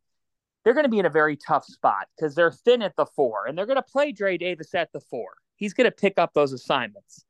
they're 0.63 0.73
going 0.73 0.85
to 0.85 0.89
be 0.89 0.99
in 0.99 1.05
a 1.05 1.09
very 1.09 1.35
tough 1.35 1.65
spot 1.65 2.07
because 2.15 2.35
they're 2.35 2.51
thin 2.51 2.81
at 2.81 2.95
the 2.95 3.05
four 3.05 3.47
and 3.47 3.57
they're 3.57 3.65
going 3.65 3.75
to 3.75 3.83
play 3.83 4.11
Dre 4.11 4.37
Davis 4.37 4.73
at 4.73 4.91
the 4.93 5.01
four. 5.01 5.33
He's 5.57 5.73
going 5.73 5.85
to 5.85 5.91
pick 5.91 6.17
up 6.17 6.33
those 6.33 6.53
assignments. 6.53 7.25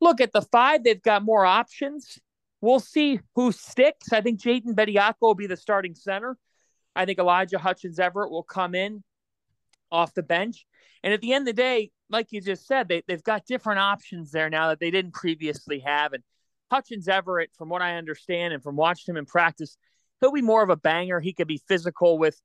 Look 0.00 0.20
at 0.20 0.32
the 0.32 0.42
five, 0.42 0.84
they've 0.84 1.02
got 1.02 1.22
more 1.22 1.44
options. 1.44 2.18
We'll 2.60 2.80
see 2.80 3.20
who 3.34 3.52
sticks. 3.52 4.12
I 4.12 4.20
think 4.20 4.40
Jaden 4.40 4.74
Bediako 4.74 5.14
will 5.20 5.34
be 5.34 5.46
the 5.46 5.56
starting 5.56 5.94
center. 5.94 6.36
I 6.94 7.04
think 7.04 7.18
Elijah 7.18 7.58
Hutchins 7.58 7.98
Everett 7.98 8.30
will 8.30 8.42
come 8.42 8.74
in 8.74 9.02
off 9.90 10.14
the 10.14 10.22
bench. 10.22 10.66
And 11.02 11.12
at 11.12 11.20
the 11.20 11.32
end 11.32 11.42
of 11.48 11.54
the 11.56 11.62
day, 11.62 11.90
like 12.10 12.28
you 12.30 12.40
just 12.40 12.66
said, 12.66 12.88
they, 12.88 13.02
they've 13.06 13.22
got 13.22 13.46
different 13.46 13.80
options 13.80 14.30
there 14.30 14.50
now 14.50 14.68
that 14.68 14.80
they 14.80 14.90
didn't 14.90 15.14
previously 15.14 15.80
have. 15.80 16.12
And 16.12 16.22
Hutchins 16.70 17.08
Everett, 17.08 17.50
from 17.56 17.68
what 17.68 17.82
I 17.82 17.96
understand 17.96 18.52
and 18.52 18.62
from 18.62 18.76
watching 18.76 19.12
him 19.12 19.16
in 19.16 19.26
practice, 19.26 19.76
he'll 20.20 20.32
be 20.32 20.42
more 20.42 20.62
of 20.62 20.70
a 20.70 20.76
banger. 20.76 21.20
He 21.20 21.32
could 21.32 21.48
be 21.48 21.62
physical 21.68 22.18
with 22.18 22.40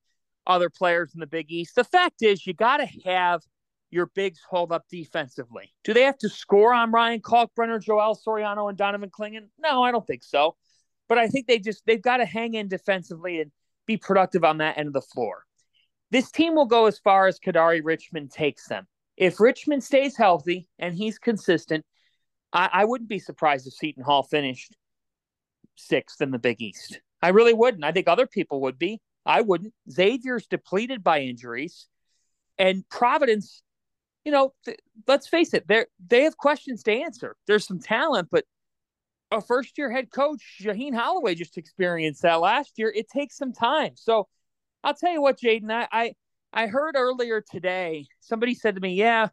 other 0.48 0.70
players 0.70 1.14
in 1.14 1.20
the 1.20 1.28
Big 1.28 1.52
East. 1.52 1.76
The 1.76 1.84
fact 1.84 2.22
is, 2.22 2.46
you 2.46 2.54
got 2.54 2.78
to 2.78 2.88
have 3.06 3.42
your 3.92 4.08
bigs 4.08 4.40
hold 4.50 4.72
up 4.72 4.86
defensively? 4.90 5.74
Do 5.84 5.94
they 5.94 6.04
have 6.04 6.18
to 6.20 6.30
score 6.30 6.74
on 6.74 6.92
Ryan 6.92 7.22
Kalkbrenner, 7.22 7.82
Joel 7.82 8.16
Soriano, 8.16 8.70
and 8.70 8.78
Donovan 8.78 9.10
Clingan? 9.10 9.48
No, 9.60 9.84
I 9.84 9.92
don't 9.92 10.06
think 10.06 10.24
so. 10.24 10.56
But 11.08 11.18
I 11.18 11.28
think 11.28 11.48
they 11.48 11.60
just 11.60 11.84
they've 11.86 12.02
got 12.02 12.18
to 12.18 12.26
hang 12.26 12.56
in 12.56 12.68
defensively 12.68 13.42
and 13.42 13.52
be 13.86 13.98
productive 13.98 14.44
on 14.44 14.58
that 14.58 14.78
end 14.78 14.88
of 14.88 14.94
the 14.94 15.02
floor. 15.02 15.44
This 16.12 16.32
team 16.32 16.56
will 16.56 16.66
go 16.66 16.86
as 16.86 17.00
far 17.00 17.28
as 17.28 17.40
Kadari 17.40 17.82
Richmond 17.84 18.32
takes 18.32 18.68
them. 18.68 18.88
If 19.18 19.40
Richmond 19.40 19.84
stays 19.84 20.18
healthy 20.18 20.68
and 20.80 20.96
he's 20.96 21.18
consistent, 21.20 21.86
I, 22.52 22.70
I 22.72 22.86
wouldn't 22.86 23.10
be 23.10 23.20
surprised 23.20 23.68
if 23.68 23.74
Seton 23.74 24.04
Hall 24.04 24.24
finished 24.24 24.76
sixth 25.76 26.22
in 26.22 26.32
the 26.32 26.40
Big 26.40 26.62
East. 26.62 27.00
I 27.22 27.30
really 27.30 27.54
wouldn't. 27.54 27.84
I 27.84 27.92
think 27.92 28.08
other 28.08 28.28
people 28.28 28.62
would 28.62 28.78
be. 28.78 29.00
I 29.26 29.42
wouldn't. 29.42 29.74
Xavier's 29.90 30.48
depleted 30.48 31.04
by 31.04 31.22
injuries, 31.22 31.88
and 32.58 32.88
Providence 32.90 33.64
you 34.26 34.32
know, 34.32 34.54
th- 34.66 34.80
let's 35.08 35.28
face 35.28 35.54
it, 35.54 35.68
they 35.68 35.86
they 36.06 36.24
have 36.24 36.36
questions 36.36 36.84
to 36.84 36.92
answer. 36.92 37.38
There's 37.48 37.66
some 37.66 37.80
talent, 37.80 38.30
but 38.32 38.44
a 39.32 39.40
first 39.40 39.78
year 39.78 39.92
head 39.92 40.12
coach, 40.12 40.42
Shaheen 40.62 40.96
Holloway, 40.96 41.36
just 41.36 41.58
experienced 41.58 42.24
that 42.24 42.42
last 42.42 42.74
year. 42.78 42.92
It 42.94 43.08
takes 43.10 43.38
some 43.38 43.54
time. 43.54 43.92
So 43.96 44.28
I'll 44.84 44.96
tell 44.96 45.12
you 45.12 45.22
what, 45.22 45.40
Jaden, 45.40 45.72
I, 45.72 45.88
I 45.92 46.14
I 46.54 46.68
heard 46.68 46.96
earlier 46.98 47.42
today 47.42 48.08
somebody 48.20 48.56
said 48.56 48.76
to 48.76 48.82
me, 48.82 48.96
"Yeah, 48.96 49.30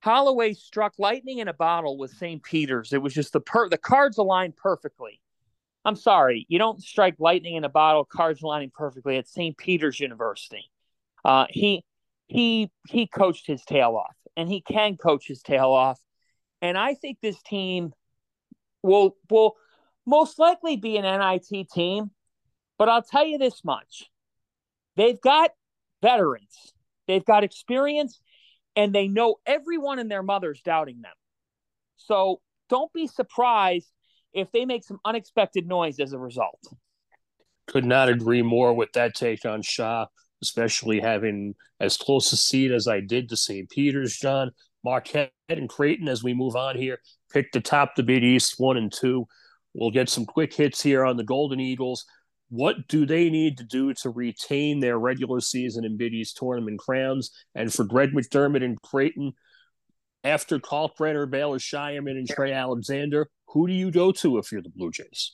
Holloway 0.00 0.52
struck 0.52 0.94
lightning 0.98 1.38
in 1.38 1.48
a 1.48 1.54
bottle 1.54 1.96
with 1.96 2.12
St. 2.12 2.42
Peter's. 2.42 2.92
It 2.92 3.02
was 3.02 3.14
just 3.14 3.32
the 3.32 3.40
per 3.40 3.68
the 3.70 3.78
cards 3.78 4.18
aligned 4.18 4.56
perfectly." 4.56 5.20
I'm 5.86 5.96
sorry, 5.96 6.46
you 6.48 6.58
don't 6.58 6.82
strike 6.82 7.14
lightning 7.20 7.54
in 7.54 7.62
a 7.62 7.68
bottle, 7.68 8.04
cards 8.04 8.42
aligning 8.42 8.72
perfectly 8.74 9.18
at 9.18 9.28
St. 9.28 9.56
Peter's 9.56 10.00
University. 10.00 10.68
Uh, 11.24 11.46
he 11.48 11.84
he 12.26 12.70
he 12.88 13.06
coached 13.06 13.46
his 13.46 13.64
tail 13.64 13.96
off 13.96 14.16
and 14.36 14.48
he 14.48 14.60
can 14.60 14.96
coach 14.96 15.26
his 15.26 15.42
tail 15.42 15.70
off. 15.70 16.00
And 16.62 16.76
I 16.76 16.94
think 16.94 17.18
this 17.20 17.40
team 17.42 17.92
will 18.82 19.16
will 19.30 19.56
most 20.06 20.38
likely 20.38 20.76
be 20.76 20.96
an 20.96 21.04
NIT 21.04 21.68
team, 21.70 22.10
but 22.78 22.88
I'll 22.88 23.02
tell 23.02 23.26
you 23.26 23.38
this 23.38 23.64
much. 23.64 24.04
They've 24.96 25.20
got 25.20 25.50
veterans. 26.02 26.72
They've 27.06 27.24
got 27.24 27.44
experience 27.44 28.20
and 28.74 28.94
they 28.94 29.08
know 29.08 29.36
everyone 29.46 29.98
and 29.98 30.10
their 30.10 30.22
mother's 30.22 30.60
doubting 30.60 31.02
them. 31.02 31.12
So 31.96 32.40
don't 32.68 32.92
be 32.92 33.06
surprised 33.06 33.90
if 34.32 34.52
they 34.52 34.64
make 34.64 34.84
some 34.84 35.00
unexpected 35.04 35.66
noise 35.66 35.98
as 35.98 36.12
a 36.12 36.18
result. 36.18 36.60
Could 37.66 37.84
not 37.84 38.08
agree 38.08 38.42
more 38.42 38.74
with 38.74 38.92
that 38.92 39.14
take 39.14 39.44
on 39.44 39.62
Shaw 39.62 40.06
especially 40.42 41.00
having 41.00 41.54
as 41.80 41.96
close 41.96 42.32
a 42.32 42.36
seat 42.36 42.70
as 42.70 42.88
I 42.88 43.00
did 43.00 43.28
to 43.28 43.36
St. 43.36 43.68
Peter's, 43.70 44.16
John. 44.16 44.50
Marquette 44.84 45.32
and 45.48 45.68
Creighton, 45.68 46.06
as 46.06 46.22
we 46.22 46.32
move 46.32 46.54
on 46.54 46.76
here, 46.76 47.00
picked 47.32 47.54
the 47.54 47.60
top 47.60 47.96
the 47.96 48.04
Big 48.04 48.22
East 48.22 48.54
one 48.58 48.76
and 48.76 48.92
two. 48.92 49.26
We'll 49.74 49.90
get 49.90 50.08
some 50.08 50.24
quick 50.24 50.54
hits 50.54 50.80
here 50.80 51.04
on 51.04 51.16
the 51.16 51.24
Golden 51.24 51.58
Eagles. 51.58 52.06
What 52.50 52.86
do 52.86 53.04
they 53.04 53.28
need 53.28 53.58
to 53.58 53.64
do 53.64 53.92
to 53.94 54.10
retain 54.10 54.78
their 54.78 54.96
regular 54.96 55.40
season 55.40 55.84
and 55.84 55.98
Big 55.98 56.14
East 56.14 56.36
tournament 56.36 56.78
crowns? 56.78 57.32
And 57.56 57.72
for 57.72 57.82
Greg 57.82 58.12
McDermott 58.12 58.62
and 58.62 58.80
Creighton, 58.80 59.32
after 60.22 60.60
Kalkbrenner, 60.60 61.28
Baylor 61.28 61.58
Scheierman, 61.58 62.12
and 62.12 62.28
Trey 62.28 62.52
Alexander, 62.52 63.28
who 63.48 63.66
do 63.66 63.72
you 63.72 63.90
go 63.90 64.12
to 64.12 64.38
if 64.38 64.52
you're 64.52 64.62
the 64.62 64.70
Blue 64.70 64.92
Jays? 64.92 65.32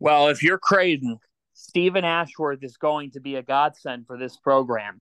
Well, 0.00 0.28
if 0.28 0.42
you're 0.42 0.58
Creighton, 0.58 1.18
Steven 1.58 2.04
Ashworth 2.04 2.62
is 2.62 2.76
going 2.76 3.12
to 3.12 3.20
be 3.20 3.36
a 3.36 3.42
godsend 3.42 4.06
for 4.06 4.18
this 4.18 4.36
program. 4.36 5.00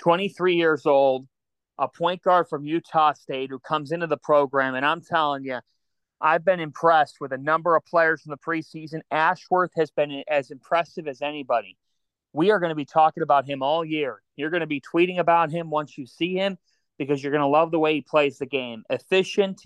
23 0.00 0.56
years 0.56 0.84
old, 0.84 1.28
a 1.78 1.86
point 1.86 2.22
guard 2.22 2.48
from 2.48 2.64
Utah 2.64 3.12
State 3.12 3.50
who 3.50 3.60
comes 3.60 3.92
into 3.92 4.08
the 4.08 4.16
program. 4.16 4.74
And 4.74 4.84
I'm 4.84 5.00
telling 5.00 5.44
you, 5.44 5.60
I've 6.20 6.44
been 6.44 6.58
impressed 6.58 7.18
with 7.20 7.32
a 7.32 7.38
number 7.38 7.76
of 7.76 7.84
players 7.84 8.24
in 8.26 8.30
the 8.30 8.36
preseason. 8.36 9.02
Ashworth 9.12 9.70
has 9.76 9.92
been 9.92 10.24
as 10.28 10.50
impressive 10.50 11.06
as 11.06 11.22
anybody. 11.22 11.76
We 12.32 12.50
are 12.50 12.58
going 12.58 12.70
to 12.70 12.74
be 12.74 12.84
talking 12.84 13.22
about 13.22 13.46
him 13.46 13.62
all 13.62 13.84
year. 13.84 14.20
You're 14.34 14.50
going 14.50 14.62
to 14.62 14.66
be 14.66 14.82
tweeting 14.82 15.20
about 15.20 15.52
him 15.52 15.70
once 15.70 15.96
you 15.96 16.04
see 16.04 16.34
him 16.34 16.58
because 16.98 17.22
you're 17.22 17.32
going 17.32 17.42
to 17.42 17.46
love 17.46 17.70
the 17.70 17.78
way 17.78 17.94
he 17.94 18.00
plays 18.00 18.38
the 18.38 18.46
game. 18.46 18.82
Efficient, 18.90 19.62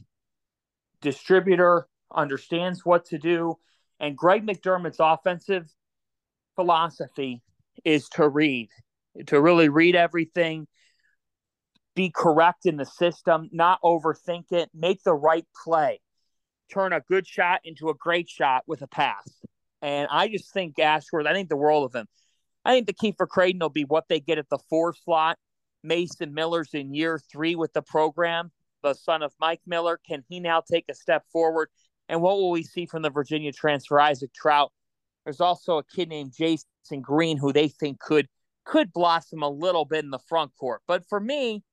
distributor, 1.00 1.86
understands 2.14 2.84
what 2.84 3.06
to 3.06 3.16
do. 3.16 3.56
And 3.98 4.18
Greg 4.18 4.46
McDermott's 4.46 5.00
offensive 5.00 5.74
philosophy 6.60 7.40
is 7.86 8.06
to 8.10 8.28
read, 8.28 8.68
to 9.26 9.40
really 9.40 9.70
read 9.70 9.96
everything, 9.96 10.66
be 11.96 12.12
correct 12.14 12.66
in 12.66 12.76
the 12.76 12.84
system, 12.84 13.48
not 13.50 13.80
overthink 13.82 14.44
it, 14.50 14.68
make 14.74 15.02
the 15.02 15.14
right 15.14 15.46
play, 15.64 16.00
turn 16.70 16.92
a 16.92 17.00
good 17.00 17.26
shot 17.26 17.60
into 17.64 17.88
a 17.88 17.94
great 17.94 18.28
shot 18.28 18.62
with 18.66 18.82
a 18.82 18.86
pass. 18.86 19.24
And 19.80 20.06
I 20.10 20.28
just 20.28 20.52
think 20.52 20.78
Ashworth, 20.78 21.26
I 21.26 21.32
think 21.32 21.48
the 21.48 21.56
world 21.56 21.86
of 21.86 21.98
him. 21.98 22.06
I 22.62 22.74
think 22.74 22.86
the 22.86 22.92
key 22.92 23.14
for 23.16 23.26
Creighton 23.26 23.60
will 23.60 23.70
be 23.70 23.84
what 23.84 24.04
they 24.10 24.20
get 24.20 24.36
at 24.36 24.50
the 24.50 24.58
four 24.68 24.92
slot. 24.92 25.38
Mason 25.82 26.34
Miller's 26.34 26.74
in 26.74 26.92
year 26.92 27.18
three 27.32 27.54
with 27.54 27.72
the 27.72 27.80
program, 27.80 28.52
the 28.82 28.92
son 28.92 29.22
of 29.22 29.32
Mike 29.40 29.62
Miller. 29.66 29.98
Can 30.06 30.24
he 30.28 30.40
now 30.40 30.60
take 30.60 30.84
a 30.90 30.94
step 30.94 31.24
forward? 31.32 31.70
And 32.10 32.20
what 32.20 32.36
will 32.36 32.50
we 32.50 32.64
see 32.64 32.84
from 32.84 33.00
the 33.00 33.08
Virginia 33.08 33.50
transfer, 33.50 33.98
Isaac 33.98 34.32
Traudt? 34.34 34.68
There's 35.24 35.40
also 35.40 35.78
a 35.78 35.84
kid 35.84 36.08
named 36.08 36.32
Jasen 36.32 37.02
Green 37.02 37.36
who 37.36 37.52
they 37.52 37.68
think 37.68 38.00
could 38.00 38.26
could 38.64 38.92
blossom 38.92 39.42
a 39.42 39.48
little 39.48 39.84
bit 39.84 40.04
in 40.04 40.10
the 40.10 40.18
front 40.18 40.52
court. 40.58 40.82
But 40.86 41.04
for 41.08 41.18
me, 41.18 41.64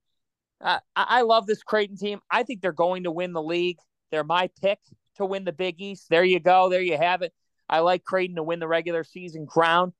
uh, 0.62 0.80
I 0.96 1.22
love 1.22 1.46
this 1.46 1.62
Creighton 1.62 1.98
team. 1.98 2.20
I 2.32 2.44
think 2.44 2.62
they're 2.62 2.72
going 2.72 3.04
to 3.04 3.12
win 3.12 3.34
the 3.34 3.42
league. 3.42 3.77
They're 4.12 4.24
my 4.24 4.50
pick 4.62 4.80
to 5.18 5.25
win 5.25 5.44
the 5.44 5.51
Big 5.51 5.80
East. 5.82 6.08
There 6.10 6.24
you 6.24 6.39
go. 6.39 6.70
There 6.70 6.82
you 6.82 6.98
have 6.98 7.22
it. 7.22 7.34
I 7.70 7.80
like 7.80 8.04
Creighton 8.04 8.38
to 8.38 8.44
win 8.44 8.60
the 8.60 8.68
regular 8.68 9.04
season 9.04 9.46
crown. 9.46 9.94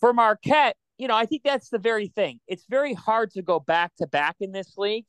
For 0.00 0.12
Marquette, 0.12 0.76
you 0.98 1.08
know, 1.08 1.16
I 1.16 1.26
think 1.26 1.42
that's 1.42 1.70
the 1.70 1.78
very 1.78 2.08
thing. 2.08 2.40
It's 2.46 2.64
very 2.68 2.94
hard 2.94 3.30
to 3.32 3.42
go 3.42 3.58
back 3.58 3.92
to 3.96 4.06
back 4.06 4.36
in 4.40 4.52
this 4.52 4.76
league. 4.76 5.06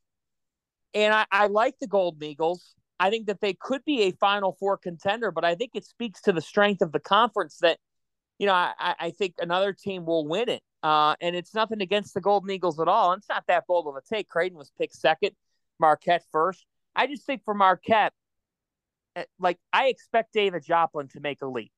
And 0.93 1.13
I, 1.13 1.25
I 1.31 1.47
like 1.47 1.75
the 1.79 1.87
Golden 1.87 2.23
Eagles. 2.23 2.73
I 2.99 3.09
think 3.09 3.27
that 3.27 3.41
they 3.41 3.53
could 3.53 3.83
be 3.85 4.03
a 4.03 4.11
Final 4.11 4.53
Four 4.59 4.77
contender, 4.77 5.31
but 5.31 5.45
I 5.45 5.55
think 5.55 5.71
it 5.73 5.85
speaks 5.85 6.21
to 6.21 6.31
the 6.31 6.41
strength 6.41 6.81
of 6.81 6.91
the 6.91 6.99
conference 6.99 7.57
that, 7.61 7.77
you 8.39 8.47
know, 8.47 8.53
I, 8.53 8.95
I 8.99 9.11
think 9.11 9.35
another 9.39 9.73
team 9.73 10.05
will 10.05 10.27
win 10.27 10.49
it. 10.49 10.63
Uh, 10.83 11.15
and 11.21 11.35
it's 11.35 11.53
nothing 11.53 11.81
against 11.81 12.13
the 12.13 12.21
Golden 12.21 12.49
Eagles 12.49 12.79
at 12.79 12.87
all. 12.87 13.13
It's 13.13 13.29
not 13.29 13.43
that 13.47 13.65
bold 13.67 13.87
of 13.87 13.95
a 13.95 14.01
take. 14.01 14.29
Creighton 14.29 14.57
was 14.57 14.71
picked 14.77 14.95
second, 14.95 15.31
Marquette 15.79 16.23
first. 16.31 16.65
I 16.95 17.07
just 17.07 17.25
think 17.25 17.43
for 17.43 17.53
Marquette, 17.53 18.13
eh, 19.15 19.25
like 19.39 19.57
I 19.73 19.87
expect 19.87 20.33
David 20.33 20.63
Joplin 20.63 21.07
to 21.09 21.19
make 21.19 21.41
a 21.41 21.47
leap. 21.47 21.71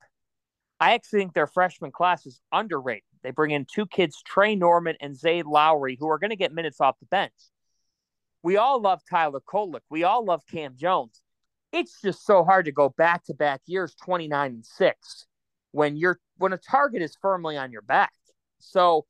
I 0.79 0.93
actually 0.93 1.19
think 1.19 1.33
their 1.33 1.47
freshman 1.47 1.91
class 1.91 2.25
is 2.25 2.41
underrated. 2.51 3.03
They 3.23 3.31
bring 3.31 3.51
in 3.51 3.65
two 3.65 3.85
kids, 3.85 4.21
Trey 4.23 4.55
Norman 4.55 4.95
and 5.01 5.17
Zay 5.17 5.43
Lowry, 5.43 5.97
who 5.99 6.09
are 6.09 6.19
going 6.19 6.29
to 6.29 6.38
get 6.38 6.53
minutes 6.53 6.79
off 6.79 6.99
the 6.99 7.05
bench. 7.07 7.33
We 8.43 8.58
all 8.58 8.81
love 8.81 9.01
Tyler 9.10 9.41
Kolek. 9.41 9.81
We 9.89 10.03
all 10.03 10.24
love 10.24 10.41
Cam 10.50 10.75
Jones. 10.77 11.22
It's 11.72 12.01
just 12.01 12.25
so 12.25 12.43
hard 12.43 12.65
to 12.65 12.72
go 12.72 12.89
back 12.89 13.25
to 13.25 13.34
back 13.34 13.62
years, 13.65 13.93
29 13.96 14.51
and 14.51 14.65
6, 14.65 15.27
when 15.72 15.98
you're 15.98 16.19
when 16.38 16.53
a 16.53 16.58
target 16.58 17.01
is 17.01 17.15
firmly 17.22 17.58
on 17.58 17.72
your 17.72 17.81
back. 17.81 18.12
So 18.60 19.05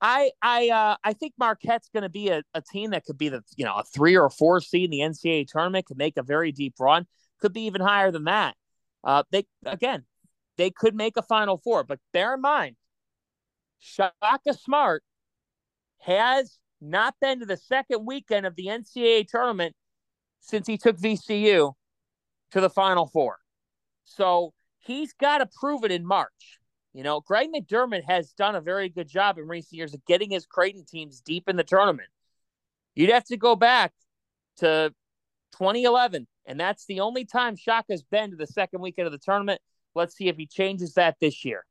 I 0.00 0.32
I 0.42 0.68
uh, 0.68 0.96
I 1.04 1.12
think 1.12 1.34
Marquette's 1.38 1.88
going 1.92 2.02
to 2.02 2.10
be 2.10 2.28
a, 2.28 2.42
a 2.54 2.60
team 2.60 2.90
that 2.90 3.04
could 3.04 3.16
be 3.16 3.28
the 3.28 3.42
you 3.56 3.64
know 3.64 3.76
a 3.76 3.84
three 3.84 4.16
or 4.16 4.28
four 4.28 4.60
seed 4.60 4.84
in 4.84 4.90
the 4.90 4.98
NCAA 4.98 5.46
tournament, 5.46 5.86
could 5.86 5.96
make 5.96 6.16
a 6.16 6.22
very 6.22 6.52
deep 6.52 6.74
run, 6.78 7.06
could 7.40 7.52
be 7.52 7.62
even 7.62 7.80
higher 7.80 8.10
than 8.10 8.24
that. 8.24 8.56
Uh, 9.04 9.22
they 9.30 9.46
again, 9.64 10.04
they 10.58 10.70
could 10.70 10.94
make 10.94 11.16
a 11.16 11.22
Final 11.22 11.56
Four, 11.56 11.84
but 11.84 12.00
bear 12.12 12.34
in 12.34 12.40
mind, 12.40 12.76
Shaka 13.78 14.54
Smart 14.54 15.02
has 16.00 16.58
not 16.82 17.14
been 17.20 17.40
to 17.40 17.46
the 17.46 17.56
second 17.56 18.04
weekend 18.06 18.46
of 18.46 18.56
the 18.56 18.66
NCAA 18.66 19.28
tournament 19.28 19.74
since 20.40 20.66
he 20.66 20.76
took 20.76 20.98
VCU 20.98 21.72
to 22.50 22.60
the 22.60 22.70
Final 22.70 23.06
Four. 23.06 23.38
So 24.04 24.52
he's 24.78 25.12
got 25.12 25.38
to 25.38 25.48
prove 25.60 25.84
it 25.84 25.92
in 25.92 26.06
March. 26.06 26.58
You 26.92 27.02
know, 27.02 27.20
Greg 27.20 27.48
McDermott 27.54 28.02
has 28.06 28.32
done 28.32 28.54
a 28.54 28.60
very 28.60 28.88
good 28.88 29.08
job 29.08 29.38
in 29.38 29.48
recent 29.48 29.72
years 29.72 29.94
of 29.94 30.04
getting 30.04 30.30
his 30.30 30.44
Creighton 30.44 30.84
teams 30.84 31.20
deep 31.20 31.48
in 31.48 31.56
the 31.56 31.64
tournament. 31.64 32.08
You'd 32.94 33.10
have 33.10 33.24
to 33.26 33.38
go 33.38 33.56
back 33.56 33.92
to 34.58 34.92
2011, 35.52 36.26
and 36.44 36.60
that's 36.60 36.84
the 36.84 37.00
only 37.00 37.24
time 37.24 37.56
Shaka's 37.56 38.02
been 38.02 38.30
to 38.30 38.36
the 38.36 38.46
second 38.46 38.82
weekend 38.82 39.06
of 39.06 39.12
the 39.12 39.18
tournament. 39.18 39.60
Let's 39.94 40.16
see 40.16 40.28
if 40.28 40.36
he 40.36 40.46
changes 40.46 40.94
that 40.94 41.16
this 41.20 41.44
year. 41.44 41.64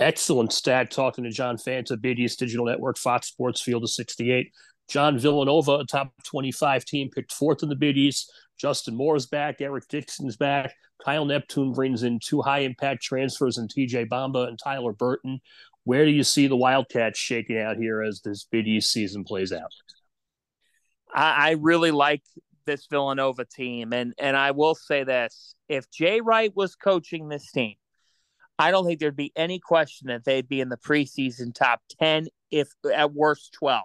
Excellent 0.00 0.50
stat 0.50 0.90
talking 0.90 1.24
to 1.24 1.30
John 1.30 1.58
Fanta, 1.58 1.92
BDS 1.92 2.38
Digital 2.38 2.64
Network, 2.64 2.96
Fox 2.96 3.28
Sports 3.28 3.60
Field 3.60 3.82
of 3.82 3.90
68. 3.90 4.50
John 4.88 5.18
Villanova, 5.18 5.74
a 5.74 5.84
top 5.84 6.12
25 6.24 6.86
team, 6.86 7.10
picked 7.14 7.32
fourth 7.32 7.62
in 7.62 7.68
the 7.68 7.76
Big 7.76 7.98
East. 7.98 8.32
Justin 8.58 8.96
Moore's 8.96 9.26
back. 9.26 9.60
Eric 9.60 9.86
Dixon's 9.88 10.38
back. 10.38 10.74
Kyle 11.04 11.26
Neptune 11.26 11.72
brings 11.72 12.02
in 12.02 12.18
two 12.18 12.40
high 12.40 12.60
impact 12.60 13.02
transfers 13.02 13.58
in 13.58 13.68
TJ 13.68 14.08
Bamba 14.08 14.48
and 14.48 14.58
Tyler 14.58 14.92
Burton. 14.92 15.40
Where 15.84 16.06
do 16.06 16.10
you 16.10 16.24
see 16.24 16.46
the 16.46 16.56
Wildcats 16.56 17.18
shaking 17.18 17.58
out 17.58 17.76
here 17.76 18.02
as 18.02 18.22
this 18.22 18.44
Big 18.44 18.66
East 18.66 18.90
season 18.92 19.22
plays 19.22 19.52
out? 19.52 19.70
I, 21.14 21.48
I 21.48 21.50
really 21.52 21.90
like 21.90 22.22
this 22.64 22.86
Villanova 22.86 23.44
team. 23.44 23.92
And 23.92 24.14
and 24.18 24.36
I 24.36 24.52
will 24.52 24.74
say 24.74 25.04
this 25.04 25.54
if 25.68 25.90
Jay 25.90 26.20
Wright 26.20 26.52
was 26.54 26.74
coaching 26.74 27.28
this 27.28 27.50
team, 27.52 27.74
I 28.60 28.70
don't 28.70 28.84
think 28.84 29.00
there'd 29.00 29.16
be 29.16 29.32
any 29.36 29.58
question 29.58 30.08
that 30.08 30.24
they'd 30.24 30.48
be 30.48 30.60
in 30.60 30.68
the 30.68 30.76
preseason 30.76 31.54
top 31.54 31.80
10, 31.98 32.28
if 32.50 32.68
at 32.94 33.12
worst 33.12 33.54
12. 33.54 33.84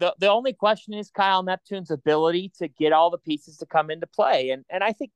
The, 0.00 0.14
the 0.18 0.30
only 0.30 0.52
question 0.52 0.94
is 0.94 1.10
Kyle 1.10 1.42
Neptune's 1.42 1.90
ability 1.90 2.52
to 2.58 2.68
get 2.68 2.92
all 2.92 3.10
the 3.10 3.18
pieces 3.18 3.58
to 3.58 3.66
come 3.66 3.90
into 3.90 4.06
play. 4.06 4.50
And 4.50 4.64
and 4.70 4.82
I 4.82 4.92
think, 4.92 5.10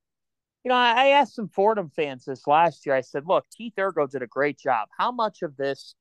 you 0.65 0.69
know, 0.69 0.75
I, 0.75 0.93
I 0.93 1.07
asked 1.09 1.35
some 1.35 1.49
Fordham 1.49 1.91
fans 1.95 2.25
this 2.25 2.47
last 2.47 2.85
year. 2.85 2.95
I 2.95 3.01
said, 3.01 3.27
look, 3.27 3.47
Keith 3.57 3.75
Urgo 3.79 4.11
did 4.11 4.23
a 4.23 4.27
great 4.27 4.59
job. 4.59 4.89
How 4.99 5.13
much 5.13 5.43
of 5.43 5.57
this 5.57 5.95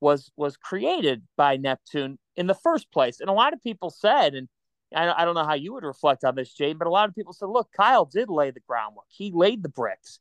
was 0.00 0.30
was 0.36 0.56
created 0.56 1.22
by 1.36 1.56
Neptune 1.56 2.18
in 2.36 2.46
the 2.46 2.54
first 2.54 2.90
place? 2.92 3.20
And 3.20 3.28
a 3.28 3.34
lot 3.34 3.52
of 3.52 3.62
people 3.62 3.90
said, 3.90 4.34
and 4.34 4.48
I, 4.94 5.22
I 5.22 5.24
don't 5.24 5.34
know 5.34 5.44
how 5.44 5.54
you 5.54 5.74
would 5.74 5.84
reflect 5.84 6.24
on 6.24 6.36
this, 6.36 6.54
Jane, 6.54 6.78
but 6.78 6.86
a 6.86 6.90
lot 6.90 7.08
of 7.08 7.14
people 7.14 7.32
said, 7.32 7.48
look, 7.48 7.68
Kyle 7.76 8.04
did 8.04 8.30
lay 8.30 8.52
the 8.52 8.60
groundwork. 8.66 9.06
He 9.08 9.32
laid 9.34 9.62
the 9.62 9.68
bricks. 9.68 10.20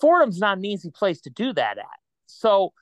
Fordham's 0.00 0.38
not 0.38 0.58
an 0.58 0.64
easy 0.64 0.90
place 0.90 1.20
to 1.22 1.30
do 1.30 1.52
that 1.52 1.78
at. 1.78 1.86
So 2.26 2.72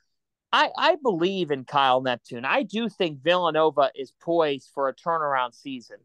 I, 0.51 0.69
I 0.77 0.95
believe 1.01 1.51
in 1.51 1.65
Kyle 1.65 2.01
Neptune. 2.01 2.45
I 2.45 2.63
do 2.63 2.89
think 2.89 3.23
Villanova 3.23 3.91
is 3.95 4.13
poised 4.21 4.69
for 4.73 4.87
a 4.87 4.95
turnaround 4.95 5.53
season. 5.53 5.97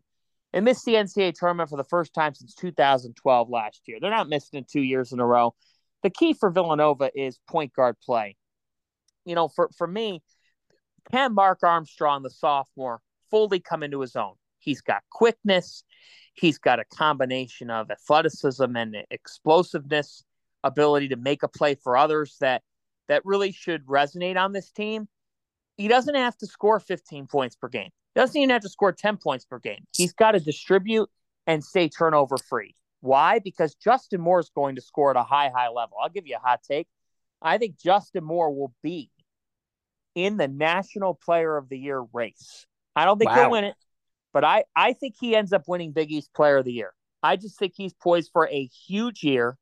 They 0.53 0.61
missed 0.61 0.85
the 0.85 0.95
NCAA 0.95 1.35
tournament 1.35 1.71
for 1.71 1.77
the 1.77 1.85
first 1.85 2.13
time 2.13 2.35
since 2.35 2.55
2012 2.55 3.49
last 3.49 3.83
year. 3.87 3.99
They're 4.01 4.11
not 4.11 4.29
missing 4.29 4.59
it 4.59 4.69
two 4.69 4.83
years 4.83 5.13
in 5.13 5.21
a 5.21 5.27
row. 5.27 5.55
The 6.03 6.11
key 6.11 6.33
for 6.33 6.51
Villanova 6.51 7.11
is 7.15 7.39
point 7.49 7.73
guard 7.75 7.97
play. 8.05 8.37
You 9.25 9.35
know, 9.35 9.49
for, 9.49 9.71
for 9.77 9.87
me, 9.87 10.23
can 11.13 11.35
Mark 11.35 11.61
Armstrong, 11.63 12.23
the 12.23 12.31
sophomore, 12.31 13.01
fully 13.31 13.61
come 13.61 13.83
into 13.83 14.01
his 14.01 14.17
own? 14.17 14.35
He's 14.59 14.81
got 14.81 15.03
quickness. 15.11 15.85
He's 16.35 16.59
got 16.59 16.81
a 16.81 16.85
combination 16.85 17.71
of 17.71 17.91
athleticism 17.91 18.77
and 18.77 18.97
explosiveness 19.11 20.25
ability 20.65 21.09
to 21.09 21.17
make 21.17 21.43
a 21.43 21.49
play 21.49 21.75
for 21.75 21.97
others 21.97 22.37
that 22.41 22.63
that 23.09 23.23
really 23.25 23.53
should 23.53 23.87
resonate 23.87 24.37
on 24.37 24.53
this 24.53 24.71
team. 24.71 25.09
He 25.77 25.89
doesn't 25.89 26.15
have 26.15 26.37
to 26.39 26.47
score 26.47 26.79
15 26.79 27.27
points 27.27 27.57
per 27.57 27.69
game. 27.69 27.91
He 28.15 28.21
Doesn't 28.21 28.37
even 28.37 28.51
have 28.51 28.63
to 28.63 28.69
score 28.69 28.93
10 28.93 29.17
points 29.17 29.45
per 29.45 29.59
game. 29.59 29.87
He's 29.97 30.13
got 30.13 30.33
to 30.33 30.41
distribute 30.41 31.09
and 31.47 31.65
stay 31.65 31.89
turnover 31.89 32.37
free. 32.39 32.77
Why? 33.01 33.39
Because 33.39 33.75
Justin 33.75 34.21
Moore 34.21 34.41
is 34.41 34.51
going 34.55 34.77
to 34.77 34.83
score 34.83 35.11
at 35.11 35.17
a 35.17 35.23
high, 35.23 35.51
high 35.55 35.71
level. 35.71 35.97
I'll 36.01 36.11
give 36.11 36.27
you 36.27 36.37
a 36.37 36.39
hot 36.39 36.61
take. 36.63 36.87
I 37.43 37.59
think 37.59 37.79
Justin 37.79 38.25
Moore 38.25 38.55
will 38.55 38.75
be 38.83 39.11
in 40.15 40.37
the 40.37 40.49
National 40.49 41.15
Player 41.15 41.57
of 41.57 41.69
the 41.69 41.79
Year 41.79 42.05
race. 42.13 42.67
I 42.95 43.05
don't 43.05 43.19
think 43.19 43.31
wow. 43.31 43.37
he'll 43.37 43.51
win 43.51 43.65
it, 43.65 43.75
but 44.33 44.45
I, 44.45 44.65
I 44.77 44.93
think 44.93 45.15
he 45.19 45.35
ends 45.35 45.53
up 45.53 45.65
winning 45.67 45.93
Big 45.93 46.11
East 46.11 46.33
Player 46.35 46.59
of 46.59 46.65
the 46.65 46.73
Year. 46.73 46.93
I 47.23 47.37
just 47.37 47.59
think 47.59 47.73
he's 47.77 47.95
poised 47.95 48.31
for 48.33 48.49
a 48.49 48.67
huge 48.87 49.23
year. 49.23 49.57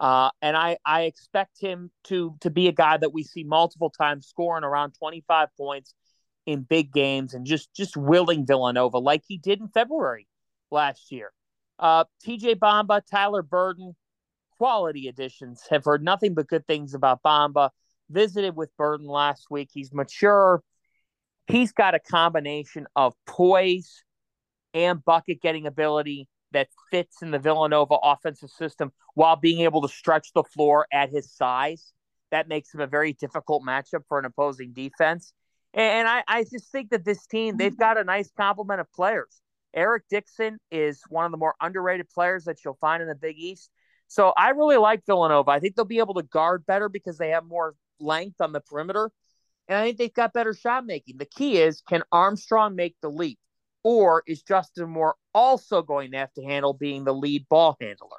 Uh, 0.00 0.30
and 0.40 0.56
I, 0.56 0.78
I 0.84 1.02
expect 1.02 1.60
him 1.60 1.90
to 2.04 2.34
to 2.40 2.50
be 2.50 2.68
a 2.68 2.72
guy 2.72 2.96
that 2.96 3.12
we 3.12 3.22
see 3.22 3.44
multiple 3.44 3.90
times 3.90 4.26
scoring 4.26 4.64
around 4.64 4.92
25 4.92 5.48
points 5.58 5.94
in 6.46 6.62
big 6.62 6.90
games 6.90 7.34
and 7.34 7.44
just 7.46 7.72
just 7.74 7.98
willing 7.98 8.46
Villanova 8.46 8.98
like 8.98 9.22
he 9.28 9.36
did 9.36 9.60
in 9.60 9.68
February 9.68 10.26
last 10.70 11.12
year. 11.12 11.32
Uh, 11.78 12.04
TJ 12.26 12.56
Bamba, 12.56 13.02
Tyler 13.10 13.42
Burton, 13.42 13.94
quality 14.56 15.06
additions. 15.06 15.62
Have 15.68 15.84
heard 15.84 16.02
nothing 16.02 16.32
but 16.32 16.48
good 16.48 16.66
things 16.66 16.94
about 16.94 17.22
Bamba. 17.22 17.70
Visited 18.08 18.56
with 18.56 18.74
Burton 18.78 19.06
last 19.06 19.46
week. 19.50 19.68
He's 19.72 19.92
mature. 19.92 20.62
He's 21.46 21.72
got 21.72 21.94
a 21.94 22.00
combination 22.00 22.86
of 22.96 23.12
poise 23.26 24.02
and 24.72 25.04
bucket 25.04 25.42
getting 25.42 25.66
ability 25.66 26.26
that 26.52 26.68
fits 26.90 27.22
in 27.22 27.30
the 27.30 27.38
Villanova 27.38 27.96
offensive 28.02 28.50
system 28.50 28.92
while 29.14 29.36
being 29.36 29.60
able 29.60 29.82
to 29.82 29.88
stretch 29.88 30.32
the 30.32 30.44
floor 30.44 30.86
at 30.92 31.10
his 31.10 31.32
size. 31.32 31.92
That 32.30 32.48
makes 32.48 32.72
him 32.72 32.80
a 32.80 32.86
very 32.86 33.12
difficult 33.12 33.62
matchup 33.64 34.02
for 34.08 34.18
an 34.18 34.24
opposing 34.24 34.72
defense. 34.72 35.32
And 35.72 36.08
I, 36.08 36.24
I 36.26 36.44
just 36.44 36.72
think 36.72 36.90
that 36.90 37.04
this 37.04 37.26
team, 37.26 37.56
they've 37.56 37.76
got 37.76 37.98
a 37.98 38.04
nice 38.04 38.30
complement 38.36 38.80
of 38.80 38.92
players. 38.92 39.40
Eric 39.74 40.04
Dixon 40.10 40.58
is 40.70 41.00
one 41.08 41.24
of 41.24 41.30
the 41.30 41.36
more 41.36 41.54
underrated 41.60 42.10
players 42.10 42.44
that 42.44 42.64
you'll 42.64 42.78
find 42.80 43.02
in 43.02 43.08
the 43.08 43.14
Big 43.14 43.36
East. 43.38 43.70
So 44.08 44.32
I 44.36 44.50
really 44.50 44.76
like 44.76 45.06
Villanova. 45.06 45.50
I 45.50 45.60
think 45.60 45.76
they'll 45.76 45.84
be 45.84 46.00
able 46.00 46.14
to 46.14 46.24
guard 46.24 46.66
better 46.66 46.88
because 46.88 47.18
they 47.18 47.30
have 47.30 47.44
more 47.44 47.76
length 48.00 48.40
on 48.40 48.52
the 48.52 48.60
perimeter. 48.60 49.12
And 49.68 49.78
I 49.78 49.84
think 49.84 49.98
they've 49.98 50.12
got 50.12 50.32
better 50.32 50.52
shot 50.52 50.84
making. 50.84 51.18
The 51.18 51.26
key 51.26 51.58
is 51.58 51.82
can 51.88 52.02
Armstrong 52.10 52.74
make 52.74 52.96
the 53.00 53.10
leap? 53.10 53.38
Or 53.82 54.22
is 54.26 54.42
Justin 54.42 54.90
Moore 54.90 55.14
also 55.34 55.82
going 55.82 56.10
to 56.12 56.18
have 56.18 56.32
to 56.34 56.44
handle 56.44 56.74
being 56.74 57.04
the 57.04 57.14
lead 57.14 57.46
ball 57.48 57.76
handler? 57.80 58.18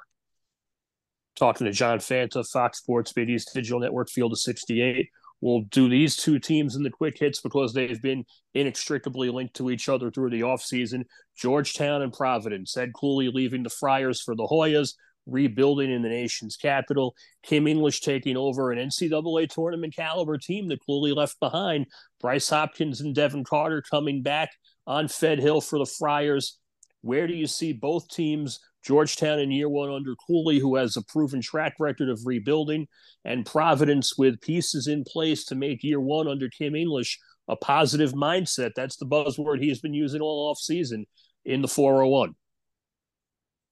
Talking 1.36 1.66
to 1.66 1.72
John 1.72 1.98
Fanta, 1.98 2.46
Fox 2.46 2.78
Sports 2.78 3.16
East 3.16 3.50
Digital 3.54 3.80
Network 3.80 4.10
Field 4.10 4.32
of 4.32 4.38
68. 4.38 5.08
We'll 5.40 5.62
do 5.70 5.88
these 5.88 6.16
two 6.16 6.38
teams 6.38 6.76
in 6.76 6.84
the 6.84 6.90
quick 6.90 7.18
hits 7.18 7.40
because 7.40 7.72
they've 7.72 8.00
been 8.00 8.24
inextricably 8.54 9.28
linked 9.28 9.54
to 9.54 9.70
each 9.70 9.88
other 9.88 10.10
through 10.10 10.30
the 10.30 10.42
offseason. 10.42 11.04
Georgetown 11.36 12.02
and 12.02 12.12
Providence. 12.12 12.76
Ed 12.76 12.92
Cooley 12.94 13.28
leaving 13.28 13.64
the 13.64 13.70
Friars 13.70 14.22
for 14.22 14.36
the 14.36 14.46
Hoyas, 14.46 14.94
rebuilding 15.26 15.90
in 15.90 16.02
the 16.02 16.08
nation's 16.08 16.56
capital. 16.56 17.16
Kim 17.42 17.66
English 17.66 18.02
taking 18.02 18.36
over 18.36 18.70
an 18.70 18.78
NCAA 18.78 19.48
tournament 19.48 19.96
caliber 19.96 20.38
team 20.38 20.68
that 20.68 20.84
Cooley 20.86 21.12
left 21.12 21.40
behind. 21.40 21.86
Bryce 22.20 22.48
Hopkins 22.48 23.00
and 23.00 23.12
Devin 23.12 23.42
Carter 23.42 23.82
coming 23.82 24.22
back 24.22 24.50
on 24.86 25.08
Fed 25.08 25.38
Hill 25.38 25.60
for 25.60 25.78
the 25.78 25.86
Friars. 25.86 26.58
Where 27.02 27.26
do 27.26 27.34
you 27.34 27.46
see 27.46 27.72
both 27.72 28.08
teams, 28.08 28.60
Georgetown 28.84 29.38
in 29.38 29.50
year 29.50 29.68
one 29.68 29.90
under 29.90 30.14
Cooley, 30.26 30.58
who 30.58 30.76
has 30.76 30.96
a 30.96 31.02
proven 31.02 31.40
track 31.40 31.74
record 31.78 32.08
of 32.08 32.20
rebuilding, 32.24 32.86
and 33.24 33.46
Providence 33.46 34.16
with 34.16 34.40
pieces 34.40 34.86
in 34.86 35.04
place 35.04 35.44
to 35.46 35.54
make 35.54 35.82
year 35.82 36.00
one 36.00 36.28
under 36.28 36.48
Kim 36.48 36.74
English 36.74 37.18
a 37.48 37.56
positive 37.56 38.12
mindset? 38.12 38.70
That's 38.74 38.96
the 38.96 39.06
buzzword 39.06 39.60
he 39.60 39.68
has 39.68 39.80
been 39.80 39.94
using 39.94 40.20
all 40.20 40.50
off 40.50 40.58
season 40.58 41.06
in 41.44 41.62
the 41.62 41.68
401. 41.68 42.34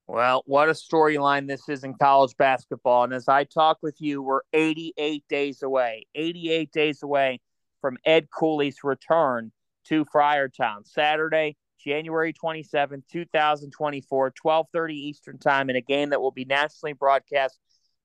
Well, 0.09 0.43
what 0.47 0.69
a 0.69 0.73
storyline 0.73 1.47
this 1.47 1.69
is 1.69 1.85
in 1.85 1.95
college 1.95 2.37
basketball. 2.37 3.05
And 3.05 3.13
as 3.13 3.29
I 3.29 3.45
talk 3.45 3.79
with 3.81 3.95
you, 4.01 4.21
we're 4.23 4.41
88 4.53 5.25
days 5.29 5.63
away, 5.63 6.07
88 6.17 6.73
days 6.73 7.05
away 7.05 7.41
from 7.81 7.97
Ed 8.05 8.27
Cooley's 8.37 8.79
return 8.83 9.53
to 9.87 10.05
Friartown. 10.07 10.87
Saturday, 10.87 11.57
January 11.79 12.33
27, 12.33 13.03
2024, 13.11 14.31
12:30 14.33 14.95
Eastern 14.95 15.39
Time 15.39 15.71
in 15.71 15.77
a 15.77 15.81
game 15.81 16.11
that 16.11 16.21
will 16.21 16.31
be 16.31 16.45
nationally 16.45 16.93
broadcast 16.93 17.59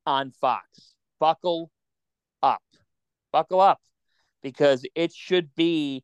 on 0.05 0.31
Fox. 0.31 0.95
Buckle 1.19 1.71
up. 2.41 2.63
Buckle 3.31 3.59
up 3.59 3.81
because 4.41 4.85
it 4.95 5.13
should 5.13 5.53
be 5.55 6.03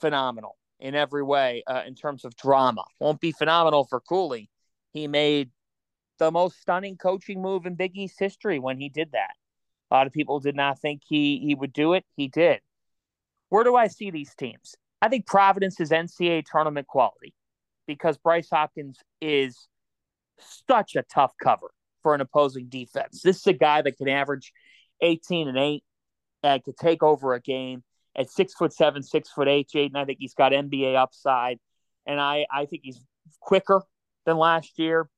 phenomenal 0.00 0.56
in 0.78 0.94
every 0.94 1.22
way 1.22 1.62
uh, 1.66 1.82
in 1.86 1.94
terms 1.94 2.24
of 2.24 2.36
drama. 2.36 2.84
Won't 3.00 3.20
be 3.20 3.32
phenomenal 3.32 3.84
for 3.84 4.00
Cooley. 4.00 4.50
He 4.92 5.08
made 5.08 5.50
the 6.18 6.30
most 6.30 6.60
stunning 6.60 6.96
coaching 6.96 7.42
move 7.42 7.66
in 7.66 7.74
Big 7.74 7.96
East 7.96 8.16
history 8.18 8.58
when 8.58 8.78
he 8.78 8.88
did 8.88 9.12
that. 9.12 9.34
A 9.90 9.94
lot 9.94 10.06
of 10.06 10.12
people 10.12 10.40
did 10.40 10.54
not 10.54 10.78
think 10.80 11.02
he 11.06 11.38
he 11.38 11.54
would 11.54 11.72
do 11.72 11.94
it. 11.94 12.04
He 12.16 12.28
did. 12.28 12.60
Where 13.48 13.64
do 13.64 13.76
I 13.76 13.88
see 13.88 14.10
these 14.10 14.34
teams? 14.34 14.74
I 15.00 15.08
think 15.08 15.26
Providence 15.26 15.80
is 15.80 15.90
NCAA 15.90 16.44
tournament 16.50 16.86
quality 16.86 17.34
because 17.86 18.18
Bryce 18.18 18.48
Hopkins 18.50 18.98
is 19.20 19.68
such 20.68 20.96
a 20.96 21.04
tough 21.12 21.32
cover 21.42 21.70
for 22.02 22.14
an 22.14 22.20
opposing 22.20 22.68
defense. 22.68 23.22
This 23.22 23.38
is 23.38 23.46
a 23.46 23.52
guy 23.52 23.82
that 23.82 23.96
can 23.96 24.08
average 24.08 24.52
18 25.00 25.48
and 25.48 25.58
8 25.58 25.84
and 26.42 26.64
could 26.64 26.76
take 26.76 27.02
over 27.02 27.34
a 27.34 27.40
game 27.40 27.82
at 28.16 28.30
six 28.30 28.52
foot 28.54 28.72
seven, 28.72 29.02
six 29.02 29.30
foot 29.30 29.48
eight, 29.48 29.68
Jaden. 29.74 29.96
I 29.96 30.04
think 30.04 30.18
he's 30.20 30.34
got 30.34 30.52
NBA 30.52 30.96
upside. 30.96 31.58
And 32.06 32.20
I, 32.20 32.46
I 32.50 32.66
think 32.66 32.82
he's 32.84 33.00
quicker 33.40 33.82
than 34.26 34.36
last 34.36 34.78
year. 34.78 35.08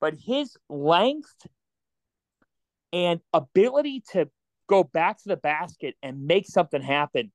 But 0.00 0.14
his 0.14 0.56
length 0.68 1.34
and 2.92 3.20
ability 3.32 4.04
to 4.12 4.28
go 4.68 4.84
back 4.84 5.18
to 5.22 5.28
the 5.28 5.36
basket 5.36 5.94
and 6.02 6.26
make 6.26 6.46
something 6.46 6.82
happen 6.82 7.32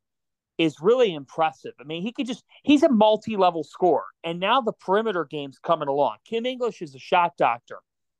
is 0.60 0.76
really 0.82 1.16
impressive. 1.16 1.72
I 1.80 1.86
mean, 1.86 2.04
he 2.04 2.12
could 2.12 2.28
just, 2.28 2.44
he's 2.64 2.84
a 2.84 2.90
multi 2.90 3.38
level 3.38 3.64
scorer. 3.64 4.06
And 4.24 4.40
now 4.40 4.60
the 4.60 4.74
perimeter 4.74 5.26
game's 5.26 5.58
coming 5.58 5.88
along. 5.88 6.18
Kim 6.26 6.46
English 6.46 6.82
is 6.82 6.94
a 6.94 7.00
shot 7.00 7.34
doctor. 7.38 7.78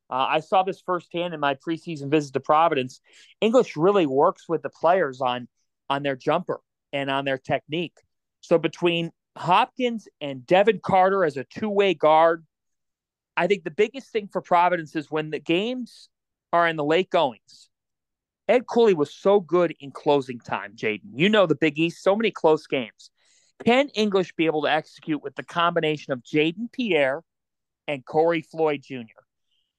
Uh, 0.10 0.26
I 0.28 0.40
saw 0.40 0.64
this 0.64 0.82
firsthand 0.84 1.34
in 1.34 1.40
my 1.42 1.54
preseason 1.54 2.10
visit 2.10 2.34
to 2.34 2.40
Providence. 2.40 3.02
English 3.42 3.76
really 3.76 4.08
works 4.08 4.50
with 4.50 4.64
the 4.64 4.70
players 4.70 5.22
on 5.22 5.48
on 5.90 6.02
their 6.02 6.16
jumper 6.16 6.62
and 6.94 7.12
on 7.12 7.26
their 7.26 7.38
technique. 7.38 7.98
So 8.42 8.58
between 8.58 9.12
Hopkins 9.36 10.08
and 10.22 10.46
Devin 10.46 10.80
Carter 10.84 11.26
as 11.26 11.36
a 11.38 11.44
two 11.44 11.70
way 11.70 11.94
guard, 11.94 12.46
I 13.36 13.48
think 13.48 13.64
the 13.64 13.72
biggest 13.72 14.12
thing 14.12 14.30
for 14.32 14.42
Providence 14.42 14.96
is 14.96 15.12
when 15.12 15.30
the 15.30 15.40
games 15.40 16.10
are 16.54 16.68
in 16.68 16.78
the 16.78 16.84
late 16.84 17.10
goings. 17.10 17.69
Ed 18.50 18.66
Cooley 18.66 18.96
was 18.96 19.14
so 19.14 19.40
good 19.40 19.76
in 19.80 19.92
closing 19.92 20.40
time, 20.40 20.76
Jaden. 20.76 21.12
You 21.14 21.30
know 21.30 21.46
the 21.46 21.54
Big 21.54 21.78
East, 21.78 22.02
so 22.02 22.16
many 22.16 22.32
close 22.32 22.66
games. 22.66 23.12
Can 23.64 23.90
English 23.90 24.34
be 24.34 24.48
able 24.48 24.64
to 24.64 24.72
execute 24.72 25.22
with 25.22 25.36
the 25.36 25.44
combination 25.44 26.14
of 26.14 26.24
Jayden 26.24 26.72
Pierre 26.72 27.22
and 27.88 28.04
Corey 28.04 28.42
Floyd 28.42 28.82
Jr.? 28.84 29.22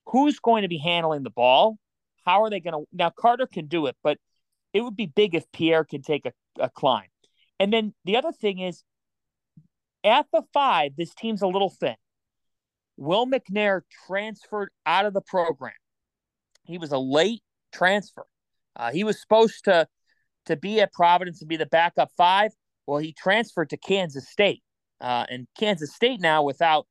Who's 0.07 0.39
going 0.39 0.63
to 0.63 0.69
be 0.69 0.79
handling 0.79 1.25
the 1.25 1.31
ball? 1.31 1.79
How 2.25 2.45
are 2.45 2.51
they 2.51 2.61
going 2.61 2.75
to? 2.75 2.89
Now, 2.93 3.11
Carter 3.11 3.49
can 3.49 3.67
do 3.67 3.87
it, 3.87 3.97
but 4.05 4.19
it 4.73 4.83
would 4.83 4.97
be 4.97 5.07
big 5.07 5.35
if 5.35 5.51
Pierre 5.51 5.85
can 5.85 6.03
take 6.03 6.25
a, 6.25 6.33
a 6.61 6.71
climb. 6.71 7.09
And 7.59 7.73
then 7.73 7.93
the 8.05 8.19
other 8.19 8.31
thing 8.31 8.61
is, 8.61 8.85
at 10.05 10.27
the 10.33 10.43
five, 10.53 10.93
this 10.97 11.13
team's 11.13 11.43
a 11.43 11.49
little 11.49 11.71
thin. 11.71 11.97
Will 12.97 13.27
McNair 13.27 13.81
transferred 14.07 14.71
out 14.87 15.07
of 15.07 15.13
the 15.13 15.23
program. 15.23 15.73
He 16.63 16.79
was 16.79 16.93
a 16.93 16.99
late 16.99 17.43
transfer. 17.73 18.27
Uh, 18.81 18.91
he 18.91 19.05
was 19.05 19.21
supposed 19.21 19.65
to 19.65 19.87
to 20.47 20.57
be 20.57 20.81
at 20.81 20.91
Providence 20.93 21.43
and 21.43 21.49
be 21.49 21.59
the 21.59 21.67
backup 21.67 22.11
five. 22.17 22.51
Well, 22.87 22.97
he 22.99 23.13
transferred 23.13 23.69
to 23.71 23.77
Kansas 23.77 24.27
State, 24.27 24.63
uh, 25.03 25.27
and 25.29 25.47
Kansas 25.59 25.95
State 25.95 26.21
now 26.21 26.43
without 26.43 26.87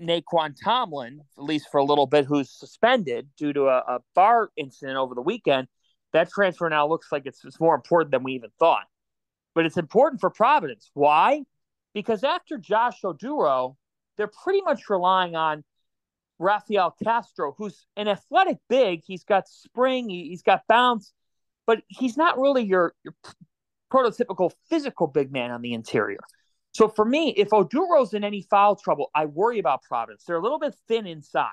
Nae'Qwan 0.00 0.56
Tomlin, 0.64 1.20
at 1.36 1.44
least 1.44 1.68
for 1.70 1.78
a 1.78 1.84
little 1.84 2.06
bit, 2.06 2.24
who's 2.24 2.50
suspended 2.50 3.28
due 3.36 3.52
to 3.52 3.68
a, 3.68 3.78
a 3.78 3.98
bar 4.14 4.50
incident 4.56 4.96
over 4.96 5.14
the 5.14 5.20
weekend. 5.20 5.68
That 6.14 6.30
transfer 6.30 6.68
now 6.70 6.88
looks 6.88 7.12
like 7.12 7.26
it's, 7.26 7.44
it's 7.44 7.60
more 7.60 7.74
important 7.74 8.10
than 8.10 8.22
we 8.22 8.32
even 8.32 8.50
thought. 8.58 8.86
But 9.54 9.66
it's 9.66 9.76
important 9.76 10.22
for 10.22 10.30
Providence. 10.30 10.90
Why? 10.94 11.42
Because 11.92 12.24
after 12.24 12.56
Josh 12.56 13.02
Oduro, 13.04 13.76
they're 14.16 14.30
pretty 14.42 14.62
much 14.62 14.88
relying 14.88 15.36
on 15.36 15.64
Rafael 16.42 16.94
Castro, 17.02 17.54
who's 17.56 17.86
an 17.96 18.08
athletic 18.08 18.58
big. 18.68 19.02
He's 19.06 19.24
got 19.24 19.48
spring, 19.48 20.08
he's 20.08 20.42
got 20.42 20.62
bounce, 20.68 21.12
but 21.66 21.82
he's 21.88 22.16
not 22.16 22.38
really 22.38 22.64
your, 22.64 22.94
your 23.04 23.14
prototypical 23.92 24.50
physical 24.68 25.06
big 25.06 25.32
man 25.32 25.50
on 25.50 25.62
the 25.62 25.72
interior. 25.72 26.20
So 26.72 26.88
for 26.88 27.04
me, 27.04 27.34
if 27.36 27.50
Oduro's 27.50 28.14
in 28.14 28.24
any 28.24 28.42
foul 28.42 28.76
trouble, 28.76 29.10
I 29.14 29.26
worry 29.26 29.58
about 29.58 29.82
Providence. 29.82 30.24
They're 30.24 30.36
a 30.36 30.42
little 30.42 30.58
bit 30.58 30.74
thin 30.88 31.06
inside. 31.06 31.50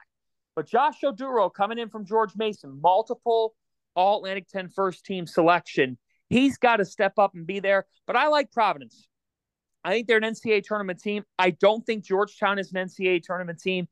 But 0.55 0.67
Josh 0.67 1.01
Oduro 1.03 1.53
coming 1.53 1.77
in 1.77 1.89
from 1.89 2.05
George 2.05 2.31
Mason, 2.35 2.79
multiple 2.81 3.55
All 3.95 4.17
Atlantic 4.17 4.47
10 4.49 4.69
first 4.69 5.05
team 5.05 5.27
selection, 5.27 5.97
he's 6.29 6.57
got 6.57 6.77
to 6.77 6.85
step 6.85 7.13
up 7.17 7.35
and 7.35 7.45
be 7.45 7.59
there. 7.59 7.85
But 8.07 8.15
I 8.15 8.27
like 8.27 8.51
Providence. 8.51 9.07
I 9.83 9.91
think 9.91 10.07
they're 10.07 10.17
an 10.17 10.23
NCAA 10.23 10.63
tournament 10.63 10.99
team. 11.01 11.23
I 11.37 11.51
don't 11.51 11.85
think 11.85 12.03
Georgetown 12.03 12.59
is 12.59 12.71
an 12.73 12.87
NCAA 12.87 13.23
tournament 13.23 13.59
team. 13.59 13.87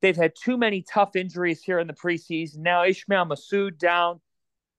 They've 0.00 0.16
had 0.16 0.32
too 0.40 0.56
many 0.56 0.82
tough 0.82 1.16
injuries 1.16 1.62
here 1.62 1.78
in 1.78 1.86
the 1.86 1.92
preseason. 1.92 2.58
Now 2.58 2.84
Ismael 2.84 3.26
Massoud 3.26 3.78
down 3.78 4.20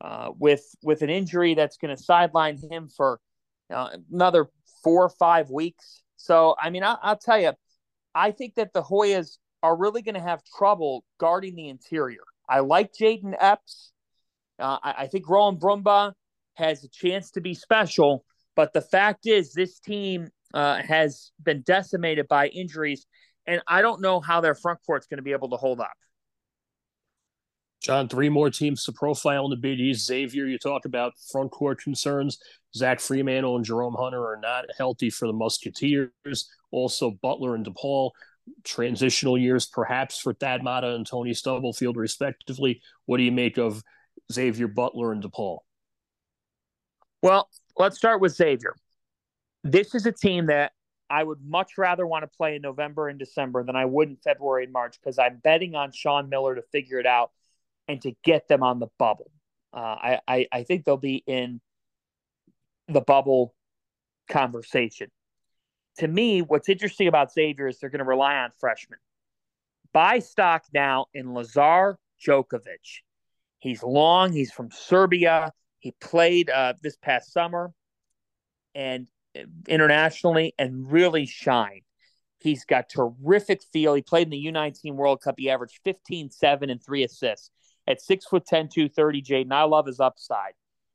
uh, 0.01 0.31
with 0.37 0.63
with 0.81 1.01
an 1.01 1.09
injury 1.09 1.55
that's 1.55 1.77
going 1.77 1.95
to 1.95 2.01
sideline 2.01 2.57
him 2.57 2.87
for 2.87 3.19
uh, 3.73 3.89
another 4.11 4.49
four 4.83 5.03
or 5.03 5.09
five 5.09 5.49
weeks. 5.49 6.03
So 6.17 6.55
I 6.61 6.69
mean, 6.69 6.83
I, 6.83 6.97
will 7.03 7.15
tell 7.17 7.39
you, 7.39 7.53
I 8.15 8.31
think 8.31 8.55
that 8.55 8.73
the 8.73 8.81
Hoyas 8.81 9.37
are 9.61 9.75
really 9.75 10.01
going 10.01 10.15
to 10.15 10.21
have 10.21 10.41
trouble 10.57 11.03
guarding 11.19 11.55
the 11.55 11.69
interior. 11.69 12.23
I 12.47 12.61
like 12.61 12.93
Jayden 12.93 13.35
Epps. 13.37 13.91
Uh, 14.57 14.77
I, 14.81 14.95
I 14.99 15.07
think 15.07 15.29
Rowan 15.29 15.57
Brumbaugh 15.57 16.13
has 16.55 16.83
a 16.83 16.89
chance 16.89 17.31
to 17.31 17.41
be 17.41 17.53
special, 17.53 18.25
but 18.55 18.73
the 18.73 18.81
fact 18.81 19.25
is, 19.25 19.53
this 19.53 19.79
team 19.79 20.29
uh, 20.53 20.81
has 20.81 21.31
been 21.41 21.61
decimated 21.61 22.27
by 22.27 22.47
injuries, 22.47 23.05
and 23.45 23.61
I 23.67 23.81
don't 23.81 24.01
know 24.01 24.19
how 24.19 24.41
their 24.41 24.55
front 24.55 24.79
court's 24.85 25.07
going 25.07 25.17
to 25.17 25.23
be 25.23 25.31
able 25.31 25.49
to 25.49 25.57
hold 25.57 25.79
up. 25.79 25.93
John, 27.81 28.09
three 28.09 28.29
more 28.29 28.49
teams 28.49 28.83
to 28.83 28.91
profile 28.91 29.45
in 29.45 29.51
the 29.51 29.55
Big 29.55 29.79
East. 29.79 30.05
Xavier, 30.05 30.45
you 30.45 30.57
talk 30.57 30.85
about 30.85 31.13
front 31.31 31.51
court 31.51 31.81
concerns. 31.81 32.37
Zach 32.75 32.99
Freemantle 32.99 33.55
and 33.55 33.63
Jerome 33.63 33.95
Hunter 33.97 34.21
are 34.21 34.39
not 34.41 34.65
healthy 34.77 35.09
for 35.09 35.27
the 35.27 35.33
Musketeers. 35.33 36.49
Also, 36.71 37.11
Butler 37.21 37.55
and 37.55 37.65
DePaul, 37.65 38.11
transitional 38.63 39.37
years 39.37 39.65
perhaps 39.65 40.19
for 40.19 40.33
Thad 40.33 40.63
Matta 40.63 40.93
and 40.93 41.07
Tony 41.07 41.33
Stubblefield, 41.33 41.95
respectively. 41.95 42.81
What 43.05 43.17
do 43.17 43.23
you 43.23 43.31
make 43.31 43.57
of 43.57 43.81
Xavier 44.31 44.67
Butler 44.67 45.13
and 45.13 45.23
DePaul? 45.23 45.59
Well, 47.21 47.49
let's 47.77 47.97
start 47.97 48.21
with 48.21 48.35
Xavier. 48.35 48.75
This 49.63 49.95
is 49.95 50.05
a 50.05 50.11
team 50.11 50.47
that 50.47 50.73
I 51.09 51.23
would 51.23 51.39
much 51.43 51.77
rather 51.77 52.05
want 52.05 52.23
to 52.23 52.27
play 52.27 52.55
in 52.55 52.61
November 52.61 53.07
and 53.07 53.17
December 53.17 53.63
than 53.63 53.75
I 53.75 53.85
would 53.85 54.09
in 54.09 54.17
February 54.17 54.65
and 54.65 54.73
March 54.73 54.99
because 54.99 55.17
I'm 55.17 55.37
betting 55.37 55.75
on 55.75 55.91
Sean 55.91 56.29
Miller 56.29 56.55
to 56.55 56.61
figure 56.71 56.99
it 56.99 57.05
out 57.05 57.31
and 57.87 58.01
to 58.01 58.13
get 58.23 58.47
them 58.47 58.61
on 58.63 58.79
the 58.79 58.87
bubble. 58.97 59.31
Uh, 59.73 59.77
I, 59.77 60.19
I, 60.27 60.47
I 60.51 60.63
think 60.63 60.85
they'll 60.85 60.97
be 60.97 61.23
in 61.25 61.61
the 62.87 63.01
bubble 63.01 63.53
conversation. 64.29 65.09
To 65.97 66.07
me, 66.07 66.41
what's 66.41 66.69
interesting 66.69 67.07
about 67.07 67.31
Xavier 67.31 67.67
is 67.67 67.79
they're 67.79 67.89
going 67.89 67.99
to 67.99 68.05
rely 68.05 68.35
on 68.35 68.51
freshmen. 68.59 68.99
Buy 69.91 70.19
stock 70.19 70.63
now 70.73 71.07
in 71.13 71.33
Lazar 71.33 71.97
Djokovic. 72.25 73.01
He's 73.57 73.83
long. 73.83 74.31
He's 74.31 74.51
from 74.51 74.69
Serbia. 74.71 75.51
He 75.79 75.93
played 75.99 76.49
uh, 76.49 76.73
this 76.81 76.97
past 76.97 77.33
summer 77.33 77.73
and 78.75 79.07
internationally 79.67 80.53
and 80.57 80.91
really 80.91 81.25
shine. 81.25 81.81
He's 82.39 82.63
got 82.63 82.89
terrific 82.89 83.61
feel. 83.73 83.93
He 83.93 84.01
played 84.01 84.27
in 84.27 84.31
the 84.31 84.45
U19 84.45 84.95
World 84.95 85.21
Cup. 85.21 85.35
He 85.37 85.49
averaged 85.49 85.79
15, 85.83 86.31
7, 86.31 86.69
and 86.69 86.83
3 86.83 87.03
assists 87.03 87.51
at 87.87 88.01
six 88.01 88.25
foot 88.25 88.45
10, 88.45 88.69
230, 88.69 89.21
Jaden. 89.21 89.51
I 89.51 89.63
love 89.63 89.85
his 89.85 89.99
upside. 89.99 90.53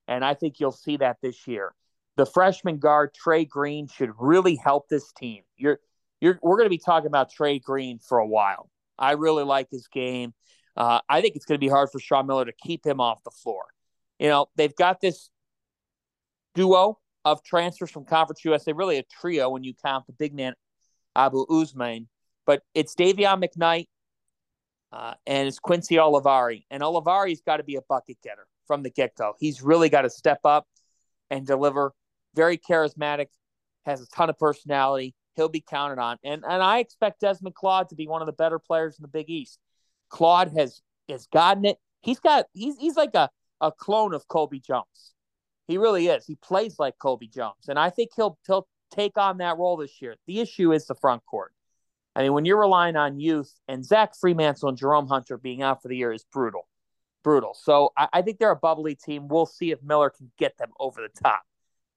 And 0.08 0.24
I 0.24 0.34
think 0.34 0.60
you'll 0.60 0.72
see 0.72 0.96
that 0.98 1.18
this 1.22 1.46
year. 1.46 1.74
The 2.16 2.26
freshman 2.26 2.78
guard, 2.78 3.12
Trey 3.14 3.44
Green, 3.44 3.88
should 3.88 4.10
really 4.18 4.54
help 4.54 4.88
this 4.88 5.12
team. 5.12 5.42
You're 5.56 5.80
you're 6.20 6.38
we're 6.42 6.56
gonna 6.56 6.70
be 6.70 6.78
talking 6.78 7.08
about 7.08 7.32
Trey 7.32 7.58
Green 7.58 7.98
for 7.98 8.18
a 8.18 8.26
while. 8.26 8.70
I 8.98 9.12
really 9.12 9.44
like 9.44 9.68
his 9.70 9.88
game. 9.88 10.32
Uh, 10.76 11.00
I 11.08 11.20
think 11.20 11.36
it's 11.36 11.44
going 11.44 11.58
to 11.58 11.64
be 11.64 11.68
hard 11.68 11.90
for 11.90 12.00
Sean 12.00 12.26
Miller 12.26 12.44
to 12.44 12.52
keep 12.52 12.84
him 12.84 13.00
off 13.00 13.22
the 13.24 13.30
floor. 13.30 13.64
You 14.18 14.28
know, 14.28 14.46
they've 14.56 14.74
got 14.74 15.00
this 15.00 15.30
duo 16.54 16.98
of 17.24 17.42
transfers 17.42 17.90
from 17.90 18.04
Conference 18.04 18.44
USA, 18.44 18.72
really 18.72 18.98
a 18.98 19.02
trio 19.02 19.48
when 19.50 19.64
you 19.64 19.74
count 19.84 20.06
the 20.06 20.12
big 20.12 20.34
man 20.34 20.54
Abou 21.16 21.46
Ousmane. 21.46 22.06
But 22.46 22.62
it's 22.74 22.94
Dayvion 22.94 23.42
McKnight 23.42 23.86
uh, 24.92 25.14
and 25.26 25.48
it's 25.48 25.58
Quincy 25.58 25.96
Olivari. 25.96 26.64
And 26.70 26.82
Olivari's 26.82 27.40
got 27.40 27.56
to 27.56 27.64
be 27.64 27.76
a 27.76 27.82
bucket 27.82 28.18
getter 28.22 28.46
from 28.66 28.82
the 28.82 28.90
get 28.90 29.16
go. 29.16 29.34
He's 29.38 29.62
really 29.62 29.88
got 29.88 30.02
to 30.02 30.10
step 30.10 30.40
up 30.44 30.66
and 31.30 31.46
deliver. 31.46 31.92
Very 32.34 32.58
charismatic, 32.58 33.26
has 33.86 34.00
a 34.00 34.06
ton 34.08 34.28
of 34.28 34.38
personality. 34.38 35.14
He'll 35.36 35.48
be 35.48 35.64
counted 35.68 36.00
on. 36.00 36.18
And 36.24 36.44
and 36.48 36.62
I 36.62 36.78
expect 36.78 37.20
Desmond 37.20 37.54
Claude 37.54 37.88
to 37.90 37.94
be 37.94 38.06
one 38.06 38.22
of 38.22 38.26
the 38.26 38.32
better 38.32 38.58
players 38.58 38.96
in 38.98 39.02
the 39.02 39.08
Big 39.08 39.30
East. 39.30 39.58
Claude 40.08 40.52
has 40.56 40.80
has 41.08 41.26
gotten 41.26 41.64
it. 41.64 41.78
He's 42.00 42.20
got 42.20 42.46
he's 42.52 42.76
he's 42.76 42.96
like 42.96 43.14
a, 43.14 43.30
a 43.60 43.72
clone 43.72 44.14
of 44.14 44.28
Colby 44.28 44.60
Jones. 44.60 45.13
He 45.66 45.78
really 45.78 46.08
is. 46.08 46.26
He 46.26 46.36
plays 46.36 46.78
like 46.78 46.98
Colby 46.98 47.28
Jones. 47.28 47.68
And 47.68 47.78
I 47.78 47.90
think 47.90 48.10
he'll 48.14 48.38
he'll 48.46 48.66
take 48.90 49.16
on 49.16 49.38
that 49.38 49.58
role 49.58 49.76
this 49.76 50.00
year. 50.00 50.16
The 50.26 50.40
issue 50.40 50.72
is 50.72 50.86
the 50.86 50.94
front 50.94 51.24
court. 51.24 51.52
I 52.16 52.22
mean, 52.22 52.32
when 52.32 52.44
you're 52.44 52.60
relying 52.60 52.96
on 52.96 53.18
youth 53.18 53.52
and 53.66 53.84
Zach 53.84 54.12
Freemantle 54.14 54.68
and 54.68 54.78
Jerome 54.78 55.08
Hunter 55.08 55.36
being 55.36 55.62
out 55.62 55.82
for 55.82 55.88
the 55.88 55.96
year 55.96 56.12
is 56.12 56.24
brutal. 56.32 56.68
brutal. 57.24 57.56
So 57.60 57.92
I, 57.96 58.08
I, 58.12 58.22
think 58.22 58.38
they're 58.38 58.52
a 58.52 58.56
bubbly 58.56 58.94
team. 58.94 59.26
We'll 59.26 59.46
see 59.46 59.72
if 59.72 59.82
Miller 59.82 60.10
can 60.10 60.30
get 60.38 60.56
them 60.56 60.70
over 60.78 61.00
the 61.00 61.20
top. 61.20 61.42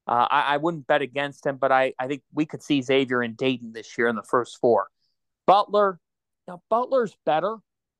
Uh, 0.08 0.28
I, 0.32 0.42
I, 0.54 0.58
wouldn't 0.58 0.88
bet 0.88 1.02
against 1.02 1.46
him, 1.46 1.58
but 1.58 1.72
I, 1.72 1.94
I 2.00 2.08
think 2.08 2.24
we 2.34 2.46
could 2.46 2.64
see 2.64 2.82
Xavier 2.82 3.22
and 3.22 3.36
Dayton 3.38 3.74
this 3.74 3.98
year 3.98 4.08
in 4.08 4.16
the 4.16 4.24
first 4.24 4.60
four. 4.60 4.88
Butler, 5.46 6.00
now 6.48 6.62
Butler's 6.70 7.16
better. 7.26 7.58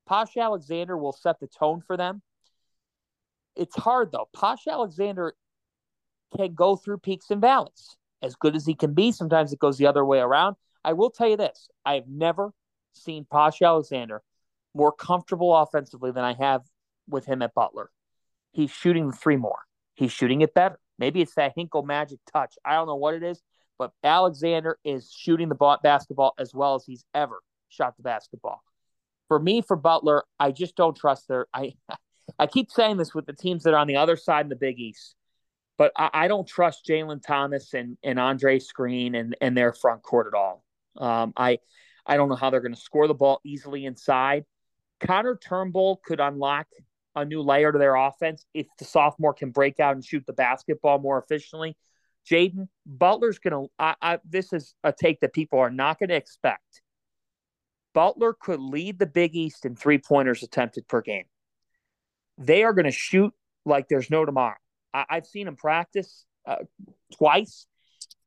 Posh 0.08 0.38
Alexander 0.38 0.98
will 0.98 1.12
set 1.12 1.40
the 1.40 1.48
tone 1.48 1.82
for 1.86 1.98
them. 1.98 2.22
It's 3.56 3.76
hard 3.76 4.12
though. 4.12 4.30
Posh 4.34 4.66
Alexander 4.68 5.36
can 6.36 6.54
go 6.54 6.76
through 6.76 7.00
peaks 7.00 7.30
and 7.30 7.42
valleys. 7.42 7.98
As 8.22 8.36
good 8.36 8.56
as 8.56 8.66
he 8.66 8.74
can 8.74 8.94
be, 8.94 9.12
sometimes 9.12 9.54
it 9.54 9.60
goes 9.60 9.78
the 9.78 9.88
other 9.88 10.04
way 10.04 10.20
around. 10.20 10.56
I 10.84 10.94
will 10.94 11.10
tell 11.10 11.28
you 11.28 11.38
this 11.38 11.70
I 11.86 11.96
have 11.96 12.08
never 12.08 12.54
seen 12.94 13.26
Posh 13.30 13.62
Alexander 13.62 14.22
more 14.74 14.92
comfortable 14.92 15.56
offensively 15.56 16.12
than 16.12 16.24
I 16.24 16.34
have 16.34 16.64
with 17.08 17.26
him 17.26 17.42
at 17.42 17.54
Butler. 17.54 17.90
He's 18.52 18.72
shooting 18.72 19.08
the 19.08 19.16
three 19.16 19.38
more. 19.38 19.60
He's 19.96 20.12
shooting 20.12 20.42
it 20.42 20.54
better. 20.54 20.80
Maybe 21.00 21.22
it's 21.22 21.36
that 21.36 21.54
Hinkle 21.56 21.84
magic 21.84 22.20
touch. 22.32 22.56
I 22.66 22.74
don't 22.74 22.88
know 22.88 22.96
what 22.96 23.14
it 23.14 23.24
is, 23.24 23.42
but 23.78 23.92
Alexander 24.04 24.80
is 24.84 25.12
shooting 25.12 25.50
the 25.50 25.78
basketball 25.84 26.34
as 26.40 26.54
well 26.54 26.76
as 26.76 26.84
he's 26.86 27.06
ever 27.14 27.42
shot 27.70 27.98
the 27.98 28.04
basketball. 28.04 28.64
For 29.28 29.40
me, 29.40 29.62
for 29.62 29.76
Butler, 29.76 30.24
I 30.40 30.52
just 30.52 30.76
don't 30.76 30.96
trust 30.96 31.28
their. 31.28 31.48
I 31.54 31.74
I 32.40 32.46
keep 32.46 32.70
saying 32.72 32.98
this 32.98 33.16
with 33.16 33.26
the 33.26 33.34
teams 33.34 33.64
that 33.64 33.74
are 33.74 33.78
on 33.78 33.88
the 33.88 33.96
other 33.96 34.18
side 34.18 34.46
in 34.46 34.50
the 34.50 34.56
Big 34.56 34.80
East, 34.80 35.16
but 35.78 35.92
I, 35.96 36.10
I 36.14 36.28
don't 36.28 36.48
trust 36.48 36.86
Jalen 36.86 37.22
Thomas 37.26 37.74
and, 37.74 37.98
and 38.04 38.20
Andre 38.20 38.60
Screen 38.60 39.16
and, 39.16 39.36
and 39.42 39.56
their 39.56 39.74
front 39.74 40.02
court 40.04 40.28
at 40.28 40.38
all. 40.38 40.64
Um, 40.98 41.34
I 41.38 41.60
I 42.06 42.18
don't 42.18 42.30
know 42.30 42.36
how 42.36 42.50
they're 42.50 42.62
going 42.62 42.74
to 42.74 42.80
score 42.80 43.08
the 43.08 43.14
ball 43.14 43.42
easily 43.44 43.86
inside. 43.86 44.46
Connor 45.00 45.36
Turnbull 45.36 46.02
could 46.04 46.20
unlock 46.20 46.68
a 47.16 47.26
new 47.26 47.42
layer 47.42 47.72
to 47.72 47.78
their 47.78 47.96
offense 47.96 48.46
if 48.54 48.68
the 48.80 48.86
sophomore 48.86 49.34
can 49.34 49.52
break 49.52 49.80
out 49.80 49.96
and 49.96 50.06
shoot 50.06 50.26
the 50.26 50.34
basketball 50.34 51.00
more 51.00 51.20
efficiently. 51.20 51.76
Jaden 52.30 52.68
Butler's 52.86 53.40
going 53.40 53.68
to. 53.80 54.20
This 54.26 54.54
is 54.54 54.74
a 54.84 54.94
take 54.94 55.20
that 55.22 55.34
people 55.34 55.60
are 55.60 55.70
not 55.70 56.00
going 56.00 56.10
to 56.10 56.16
expect. 56.16 56.82
Butler 57.94 58.36
could 58.40 58.60
lead 58.60 59.00
the 59.00 59.06
Big 59.06 59.36
East 59.36 59.66
in 59.66 59.76
three 59.76 59.98
pointers 59.98 60.44
attempted 60.44 60.88
per 60.88 61.02
game. 61.02 61.26
They 62.38 62.64
are 62.64 62.74
going 62.74 62.86
to 62.86 62.92
shoot 62.92 63.34
like 63.66 63.88
there's 63.88 64.12
no 64.12 64.24
tomorrow. 64.24 64.58
I, 64.94 65.06
have 65.10 65.26
seen 65.26 65.46
them 65.46 65.56
practice 65.56 66.26
uh, 66.46 66.58
twice. 67.14 67.68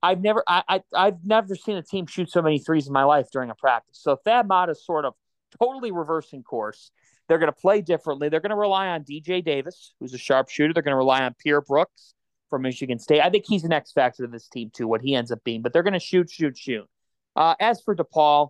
I've 0.02 0.20
never, 0.20 0.42
I, 0.46 0.82
I, 0.94 1.04
have 1.04 1.18
never 1.24 1.54
seen 1.54 1.76
a 1.76 1.82
team 1.82 2.06
shoot 2.06 2.30
so 2.30 2.40
many 2.40 2.58
threes 2.58 2.86
in 2.86 2.92
my 2.92 3.04
life 3.04 3.26
during 3.30 3.50
a 3.50 3.54
practice. 3.54 3.98
So 4.00 4.16
Thad 4.16 4.48
Matta 4.48 4.72
is 4.72 4.84
sort 4.84 5.04
of 5.04 5.14
totally 5.58 5.90
reversing 5.90 6.42
course. 6.42 6.90
They're 7.28 7.38
going 7.38 7.52
to 7.52 7.60
play 7.60 7.80
differently. 7.80 8.28
They're 8.28 8.40
going 8.40 8.50
to 8.50 8.56
rely 8.56 8.88
on 8.88 9.04
DJ 9.04 9.44
Davis, 9.44 9.94
who's 10.00 10.14
a 10.14 10.18
sharpshooter. 10.18 10.72
They're 10.72 10.82
going 10.82 10.94
to 10.94 10.98
rely 10.98 11.22
on 11.22 11.34
Pierre 11.38 11.60
Brooks 11.60 12.14
from 12.48 12.62
Michigan 12.62 12.98
State. 12.98 13.20
I 13.20 13.30
think 13.30 13.44
he's 13.46 13.64
an 13.64 13.72
X 13.72 13.92
factor 13.92 14.24
to 14.24 14.30
this 14.30 14.48
team 14.48 14.70
too. 14.74 14.88
What 14.88 15.02
he 15.02 15.14
ends 15.14 15.30
up 15.30 15.44
being, 15.44 15.62
but 15.62 15.72
they're 15.72 15.82
going 15.82 15.92
to 15.92 16.00
shoot, 16.00 16.30
shoot, 16.30 16.56
shoot. 16.58 16.88
Uh, 17.36 17.54
as 17.60 17.80
for 17.82 17.94
DePaul, 17.94 18.48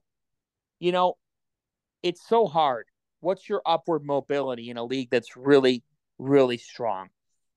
you 0.79 0.92
know, 0.92 1.14
it's 2.03 2.27
so 2.27 2.46
hard. 2.46 2.87
What's 3.20 3.49
your 3.49 3.61
upward 3.66 4.05
mobility 4.05 4.70
in 4.70 4.79
a 4.79 4.85
league 4.85 5.11
that's 5.11 5.37
really, 5.37 5.85
really 6.18 6.57
strong? 6.57 7.11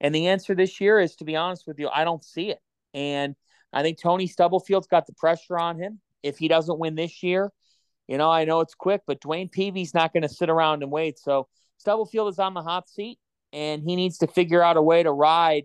And 0.04 0.14
the 0.14 0.28
answer 0.28 0.54
this 0.54 0.82
year 0.82 1.00
is, 1.00 1.16
to 1.16 1.24
be 1.24 1.38
honest 1.38 1.66
with 1.66 1.80
you, 1.80 1.90
I 1.90 2.04
don't 2.04 2.24
see 2.24 2.52
it. 2.52 2.60
And 2.94 3.36
I 3.72 3.82
think 3.82 4.00
Tony 4.00 4.28
Stubblefield's 4.28 4.88
got 4.88 5.08
the 5.08 5.14
pressure 5.14 5.58
on 5.58 5.80
him. 5.80 6.00
If 6.22 6.38
he 6.38 6.48
doesn't 6.48 6.78
win 6.78 6.96
this 6.96 7.24
year, 7.24 7.52
you 8.08 8.18
know, 8.18 8.30
I 8.30 8.44
know 8.46 8.60
it's 8.60 8.76
quick, 8.76 9.02
but 9.08 9.22
Dwayne 9.22 9.52
Peevy's 9.52 9.94
not 9.94 10.14
going 10.14 10.24
to 10.24 10.30
sit 10.30 10.50
around 10.50 10.84
and 10.84 10.92
wait. 10.92 11.18
So 11.18 11.48
Stubblefield 11.78 12.30
is 12.30 12.40
on 12.40 12.54
the 12.54 12.62
hot 12.62 12.90
seat, 12.90 13.18
and 13.54 13.82
he 13.82 13.96
needs 13.96 14.18
to 14.20 14.28
figure 14.28 14.62
out 14.62 14.78
a 14.78 14.82
way 14.82 15.04
to 15.04 15.12
ride. 15.12 15.64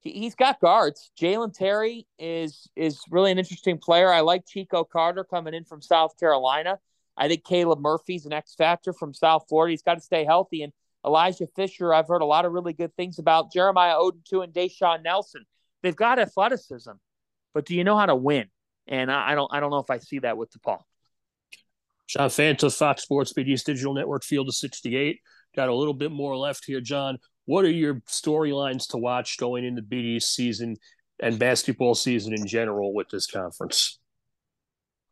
He, 0.00 0.24
has 0.24 0.34
got 0.34 0.60
guards. 0.60 1.10
Jalen 1.20 1.52
Terry 1.52 2.06
is 2.18 2.68
is 2.74 3.00
really 3.10 3.30
an 3.30 3.38
interesting 3.38 3.78
player. 3.78 4.12
I 4.12 4.20
like 4.20 4.46
Chico 4.46 4.82
Carter 4.82 5.24
coming 5.24 5.54
in 5.54 5.64
from 5.64 5.82
South 5.82 6.18
Carolina. 6.18 6.78
I 7.16 7.28
think 7.28 7.44
Caleb 7.44 7.80
Murphy's 7.80 8.26
an 8.26 8.32
X 8.32 8.54
factor 8.54 8.92
from 8.92 9.12
South 9.12 9.44
Florida. 9.48 9.72
He's 9.72 9.82
got 9.82 9.94
to 9.94 10.00
stay 10.00 10.24
healthy. 10.24 10.62
And 10.62 10.72
Elijah 11.04 11.46
Fisher, 11.56 11.94
I've 11.94 12.08
heard 12.08 12.22
a 12.22 12.26
lot 12.26 12.44
of 12.44 12.52
really 12.52 12.72
good 12.72 12.94
things 12.96 13.18
about. 13.18 13.52
Jeremiah 13.52 13.94
Oden 13.94 14.24
too, 14.24 14.42
and 14.42 14.52
Deshaun 14.52 15.02
Nelson. 15.02 15.44
They've 15.82 15.96
got 15.96 16.18
athleticism, 16.18 16.92
but 17.54 17.64
do 17.64 17.74
you 17.74 17.84
know 17.84 17.96
how 17.96 18.06
to 18.06 18.14
win? 18.14 18.48
And 18.86 19.10
I, 19.10 19.32
I 19.32 19.34
don't 19.34 19.52
I 19.52 19.60
don't 19.60 19.70
know 19.70 19.78
if 19.78 19.90
I 19.90 19.98
see 19.98 20.18
that 20.20 20.36
with 20.36 20.50
DePaul. 20.52 20.80
John 22.08 22.28
Fanta, 22.28 22.76
Fox 22.76 23.02
Sports 23.02 23.32
East 23.38 23.66
Digital 23.66 23.94
Network, 23.94 24.24
Field 24.24 24.48
of 24.48 24.54
68. 24.56 25.20
Got 25.54 25.68
a 25.68 25.74
little 25.74 25.94
bit 25.94 26.10
more 26.10 26.36
left 26.36 26.64
here, 26.66 26.80
John. 26.80 27.18
What 27.44 27.64
are 27.64 27.70
your 27.70 27.96
storylines 28.08 28.88
to 28.88 28.98
watch 28.98 29.38
going 29.38 29.64
into 29.64 29.82
East 29.94 30.34
season 30.34 30.76
and 31.20 31.38
basketball 31.38 31.94
season 31.94 32.34
in 32.34 32.46
general 32.46 32.92
with 32.92 33.08
this 33.10 33.26
conference? 33.26 33.99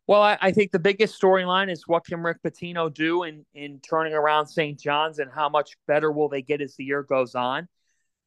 Well, 0.09 0.23
I, 0.23 0.39
I 0.41 0.51
think 0.53 0.71
the 0.71 0.79
biggest 0.79 1.21
storyline 1.21 1.71
is 1.71 1.87
what 1.87 2.03
can 2.03 2.23
Rick 2.23 2.41
Pitino 2.43 2.91
do 2.91 3.21
in 3.21 3.45
in 3.53 3.79
turning 3.79 4.15
around 4.15 4.47
St. 4.47 4.79
John's 4.79 5.19
and 5.19 5.29
how 5.31 5.49
much 5.49 5.77
better 5.85 6.11
will 6.11 6.29
they 6.29 6.41
get 6.41 6.61
as 6.61 6.75
the 6.75 6.83
year 6.83 7.03
goes 7.03 7.35
on. 7.35 7.67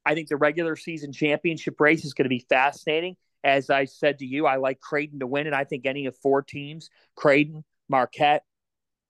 I 0.07 0.15
think 0.15 0.29
the 0.29 0.37
regular 0.37 0.77
season 0.77 1.13
championship 1.13 1.81
race 1.81 2.05
is 2.05 2.15
going 2.15 2.27
to 2.27 2.29
be 2.29 2.47
fascinating. 2.49 3.17
As 3.43 3.69
I 3.69 3.87
said 3.87 4.21
to 4.21 4.25
you, 4.25 4.47
I 4.47 4.59
like 4.59 4.79
Creighton 4.79 5.19
to 5.19 5.27
win 5.27 5.49
and 5.49 5.57
I 5.57 5.65
think 5.65 5.85
any 5.85 6.07
of 6.07 6.17
four 6.19 6.41
teams, 6.41 6.89
Creighton, 7.17 7.65
Marquette, 7.89 8.45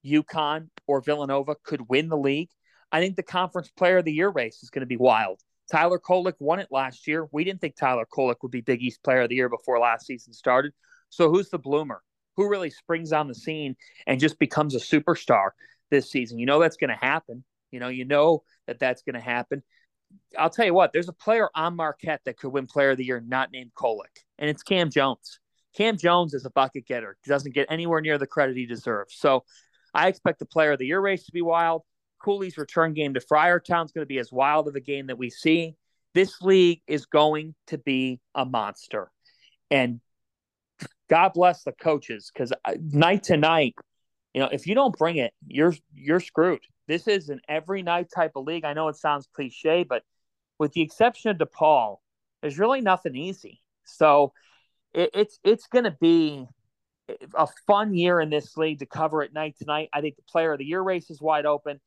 UConn, 0.02 0.70
or 0.86 1.02
Villanova 1.02 1.56
could 1.62 1.90
win 1.90 2.08
the 2.08 2.16
league. 2.16 2.48
I 2.90 3.00
think 3.02 3.16
the 3.16 3.22
conference 3.22 3.68
player 3.68 3.98
of 3.98 4.06
the 4.06 4.14
year 4.14 4.30
race 4.30 4.62
is 4.62 4.70
going 4.70 4.80
to 4.80 4.86
be 4.86 4.96
wild. 4.96 5.42
Tyler 5.70 5.98
Kolek 5.98 6.36
won 6.38 6.58
it 6.58 6.68
last 6.70 7.06
year. 7.06 7.28
We 7.32 7.44
didn't 7.44 7.60
think 7.60 7.76
Tyler 7.76 8.06
Kolek 8.10 8.36
would 8.40 8.50
be 8.50 8.62
Big 8.62 8.80
East 8.80 9.02
player 9.02 9.20
of 9.20 9.28
the 9.28 9.36
year 9.36 9.50
before 9.50 9.78
last 9.78 10.06
season 10.06 10.32
started. 10.32 10.72
So 11.10 11.28
who's 11.28 11.50
the 11.50 11.58
bloomer? 11.58 12.00
Who 12.36 12.48
really 12.48 12.70
springs 12.70 13.12
on 13.12 13.28
the 13.28 13.34
scene 13.34 13.76
and 14.06 14.20
just 14.20 14.38
becomes 14.38 14.74
a 14.74 14.78
superstar 14.78 15.50
this 15.90 16.10
season? 16.10 16.38
You 16.38 16.46
know 16.46 16.60
that's 16.60 16.76
going 16.76 16.90
to 16.90 16.96
happen. 16.96 17.44
You 17.70 17.80
know, 17.80 17.88
you 17.88 18.04
know 18.04 18.42
that 18.66 18.78
that's 18.78 19.02
going 19.02 19.14
to 19.14 19.20
happen. 19.20 19.62
I'll 20.38 20.50
tell 20.50 20.66
you 20.66 20.74
what, 20.74 20.92
there's 20.92 21.08
a 21.08 21.14
player 21.14 21.48
on 21.54 21.74
Marquette 21.74 22.20
that 22.26 22.36
could 22.36 22.50
win 22.50 22.66
player 22.66 22.90
of 22.90 22.98
the 22.98 23.04
year 23.04 23.22
not 23.26 23.50
named 23.50 23.72
Kolek, 23.74 24.24
and 24.38 24.50
it's 24.50 24.62
Cam 24.62 24.90
Jones. 24.90 25.38
Cam 25.74 25.96
Jones 25.96 26.34
is 26.34 26.44
a 26.44 26.50
bucket 26.50 26.86
getter. 26.86 27.16
He 27.24 27.30
doesn't 27.30 27.54
get 27.54 27.66
anywhere 27.70 28.00
near 28.00 28.18
the 28.18 28.26
credit 28.26 28.56
he 28.56 28.66
deserves. 28.66 29.14
So 29.16 29.44
I 29.94 30.08
expect 30.08 30.38
the 30.38 30.46
player 30.46 30.72
of 30.72 30.78
the 30.78 30.86
year 30.86 31.00
race 31.00 31.24
to 31.24 31.32
be 31.32 31.42
wild. 31.42 31.82
Cooley's 32.22 32.58
return 32.58 32.92
game 32.92 33.14
to 33.14 33.20
Friartown 33.20 33.86
is 33.86 33.92
going 33.92 34.02
to 34.02 34.06
be 34.06 34.18
as 34.18 34.30
wild 34.30 34.68
of 34.68 34.76
a 34.76 34.80
game 34.80 35.06
that 35.06 35.18
we 35.18 35.30
see. 35.30 35.76
This 36.14 36.40
league 36.42 36.82
is 36.86 37.06
going 37.06 37.54
to 37.68 37.78
be 37.78 38.20
a 38.34 38.44
monster. 38.44 39.10
And 39.70 40.00
God 41.08 41.32
bless 41.34 41.64
the 41.64 41.72
coaches 41.72 42.30
because 42.32 42.52
night 42.80 43.24
to 43.24 43.36
night, 43.36 43.74
you 44.34 44.40
know, 44.40 44.48
if 44.50 44.66
you 44.66 44.74
don't 44.74 44.96
bring 44.96 45.16
it, 45.16 45.32
you're 45.46 45.74
you're 45.94 46.20
screwed. 46.20 46.62
This 46.88 47.06
is 47.06 47.28
an 47.28 47.40
every 47.48 47.82
night 47.82 48.08
type 48.14 48.32
of 48.36 48.44
league. 48.44 48.64
I 48.64 48.72
know 48.72 48.88
it 48.88 48.96
sounds 48.96 49.28
cliche, 49.34 49.84
but 49.84 50.02
with 50.58 50.72
the 50.72 50.80
exception 50.80 51.30
of 51.30 51.38
DePaul, 51.38 51.98
there's 52.40 52.58
really 52.58 52.80
nothing 52.80 53.14
easy. 53.16 53.60
So 53.84 54.32
it, 54.94 55.10
it's 55.14 55.38
it's 55.44 55.66
going 55.66 55.84
to 55.84 55.96
be 56.00 56.46
a 57.34 57.46
fun 57.66 57.94
year 57.94 58.20
in 58.20 58.30
this 58.30 58.56
league 58.56 58.78
to 58.78 58.86
cover 58.86 59.22
at 59.22 59.32
night 59.32 59.56
tonight. 59.58 59.88
I 59.92 60.00
think 60.00 60.16
the 60.16 60.22
player 60.22 60.52
of 60.52 60.58
the 60.58 60.64
year 60.64 60.80
race 60.80 61.10
is 61.10 61.20
wide 61.20 61.46
open. 61.46 61.80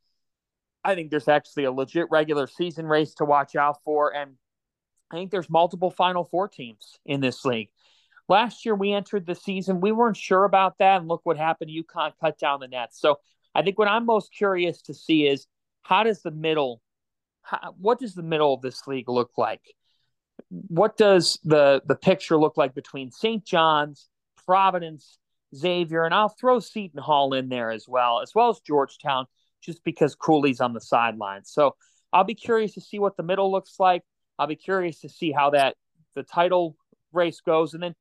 I 0.84 0.94
think 0.94 1.10
there's 1.10 1.28
actually 1.28 1.64
a 1.64 1.72
legit 1.72 2.08
regular 2.12 2.48
season 2.48 2.86
race 2.86 3.16
to 3.16 3.26
watch 3.26 3.56
out 3.56 3.78
for. 3.84 4.14
And 4.14 4.34
I 5.12 5.16
think 5.16 5.32
there's 5.32 5.50
multiple 5.50 5.90
Final 5.90 6.24
Four 6.24 6.48
teams 6.48 7.00
in 7.06 7.22
this 7.22 7.44
league. 7.44 7.70
Last 8.28 8.66
year, 8.66 8.76
we 8.76 8.92
entered 8.92 9.26
the 9.26 9.36
season, 9.36 9.82
we 9.82 9.92
weren't 9.92 10.18
sure 10.18 10.46
about 10.46 10.78
that. 10.80 11.00
And 11.00 11.08
look 11.08 11.22
what 11.24 11.38
happened. 11.38 11.72
UConn 11.72 12.14
cut 12.20 12.40
down 12.40 12.60
the 12.60 12.68
nets. 12.68 13.00
So 13.00 13.18
I 13.54 13.62
think 13.62 13.78
what 13.78 13.88
I'm 13.88 14.06
most 14.06 14.34
curious 14.34 14.82
to 14.84 14.94
see 14.94 15.28
is 15.28 15.48
how 15.84 16.04
does 16.04 16.22
the 16.22 16.32
middle, 16.32 16.82
how, 17.44 17.76
what 17.78 18.00
does 18.00 18.16
the 18.16 18.24
middle 18.24 18.54
of 18.54 18.62
this 18.62 18.88
league 18.88 19.10
look 19.10 19.32
like? 19.38 19.62
What 20.50 20.98
does 20.98 21.40
the 21.44 21.82
the 21.86 21.96
picture 21.96 22.38
look 22.38 22.58
like 22.58 22.76
between 22.76 23.12
St. 23.12 23.46
John's, 23.46 24.10
Providence, 24.46 25.18
Xavier, 25.56 26.04
and 26.04 26.14
I'll 26.14 26.30
throw 26.30 26.60
Seton 26.60 27.02
Hall 27.02 27.34
in 27.34 27.50
there 27.50 27.72
as 27.72 27.88
well, 27.88 28.22
as 28.22 28.32
well 28.36 28.50
as 28.50 28.60
Georgetown, 28.60 29.28
just 29.62 29.84
because 29.84 30.16
Cooley's 30.16 30.60
on 30.60 30.74
the 30.74 30.82
sidelines. 30.82 31.52
So 31.52 31.76
I'll 32.12 32.24
be 32.24 32.36
curious 32.36 32.74
to 32.74 32.82
see 32.82 33.00
what 33.00 33.18
the 33.18 33.24
middle 33.24 33.52
looks 33.52 33.76
like. 33.80 34.04
I'll 34.38 34.48
be 34.48 34.56
curious 34.56 35.00
to 35.02 35.10
see 35.10 35.32
how 35.32 35.52
that 35.52 35.76
the 36.16 36.24
title 36.24 36.76
race 37.14 37.42
goes, 37.42 37.74
and 37.74 37.82
then 37.82 37.96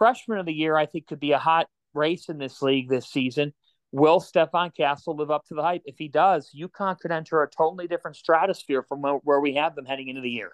freshman 0.00 0.38
of 0.38 0.46
the 0.46 0.52
year, 0.52 0.78
I 0.78 0.86
think 0.86 1.06
could 1.06 1.20
be 1.20 1.32
a 1.32 1.38
hot 1.38 1.68
race 1.92 2.30
in 2.30 2.38
this 2.38 2.62
league 2.62 2.88
this 2.88 3.06
season. 3.06 3.52
Will 3.92 4.18
Stephon 4.18 4.74
Castle 4.74 5.14
live 5.14 5.30
up 5.30 5.44
to 5.48 5.54
the 5.54 5.62
hype? 5.62 5.82
If 5.84 5.96
he 5.98 6.08
does, 6.08 6.50
UConn 6.58 6.98
could 6.98 7.12
enter 7.12 7.42
a 7.42 7.50
totally 7.50 7.86
different 7.86 8.16
stratosphere 8.16 8.82
from 8.82 9.02
where 9.02 9.40
we 9.40 9.54
have 9.56 9.74
them 9.74 9.84
heading 9.84 10.08
into 10.08 10.22
the 10.22 10.30
year. 10.30 10.52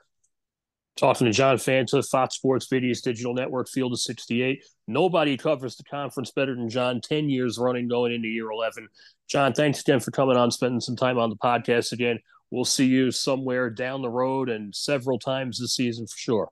Talking 0.96 1.26
to 1.26 1.32
John 1.32 1.58
Fanta, 1.58 2.02
Fox 2.08 2.36
Sports 2.36 2.72
East 2.72 3.04
Digital 3.04 3.34
Network, 3.34 3.68
Field 3.68 3.92
of 3.92 4.00
68. 4.00 4.64
Nobody 4.88 5.36
covers 5.36 5.76
the 5.76 5.84
conference 5.84 6.32
better 6.32 6.56
than 6.56 6.70
John, 6.70 7.00
10 7.02 7.28
years 7.28 7.58
running 7.58 7.86
going 7.86 8.14
into 8.14 8.28
year 8.28 8.50
11. 8.50 8.88
John, 9.28 9.52
thanks 9.52 9.80
again 9.80 10.00
for 10.00 10.10
coming 10.10 10.38
on, 10.38 10.50
spending 10.50 10.80
some 10.80 10.96
time 10.96 11.18
on 11.18 11.30
the 11.30 11.36
podcast 11.36 11.92
again. 11.92 12.18
we'll 12.50 12.64
see 12.64 12.86
you 12.86 13.10
somewhere 13.10 13.68
down 13.68 14.00
the 14.00 14.08
road 14.08 14.48
and 14.48 14.74
several 14.74 15.18
times 15.18 15.60
this 15.60 15.76
season 15.76 16.06
for 16.06 16.16
sure. 16.16 16.48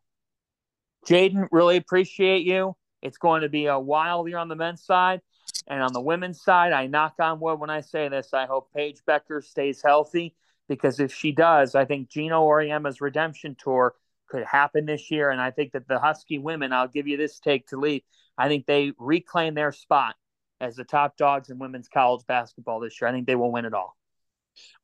Jaden, 1.09 1.49
really 1.51 1.77
appreciate 1.77 2.45
you. 2.45 2.77
It's 3.05 3.19
going 3.19 3.43
to 3.43 3.49
be 3.49 3.67
a 3.67 3.79
wild 3.79 4.29
year 4.29 4.39
on 4.39 4.49
the 4.49 4.57
men's 4.57 4.83
side. 4.83 5.21
And 5.67 5.83
on 5.83 5.93
the 5.93 6.01
women's 6.01 6.43
side, 6.43 6.73
I 6.73 6.87
knock 6.87 7.15
on 7.21 7.39
wood 7.39 7.61
when 7.61 7.71
I 7.71 7.83
say 7.83 8.09
this. 8.09 8.35
I 8.35 8.47
hope 8.47 8.73
Paige 8.75 9.01
Bueckers 9.07 9.45
stays 9.45 9.83
healthy 9.83 10.35
because 10.69 10.99
if 10.99 11.15
she 11.15 11.31
does, 11.31 11.75
I 11.75 11.85
think 11.85 12.09
Gino 12.09 12.47
Auriemma's 12.47 13.01
redemption 13.01 13.57
tour 13.59 13.95
could 14.29 14.45
happen 14.45 14.87
this 14.87 15.11
year. 15.11 15.31
And 15.31 15.41
I 15.41 15.51
think 15.51 15.73
that 15.73 15.87
the 15.87 15.99
Husky 15.99 16.39
women, 16.39 16.73
I'll 16.73 16.89
give 16.89 17.07
you 17.07 17.17
this 17.17 17.39
take 17.39 17.69
to 17.69 17.77
lead. 17.77 18.03
I 18.37 18.49
think 18.49 18.67
they 18.67 18.93
reclaim 18.99 19.55
their 19.55 19.71
spot 19.71 20.17
as 20.61 20.75
the 20.75 20.85
top 20.85 21.17
dogs 21.17 21.51
in 21.51 21.59
women's 21.59 21.89
college 21.89 22.27
basketball 22.27 22.81
this 22.81 23.01
year. 23.01 23.09
I 23.09 23.13
think 23.13 23.27
they 23.27 23.37
will 23.37 23.53
win 23.53 23.67
it 23.67 23.75
all. 23.75 23.97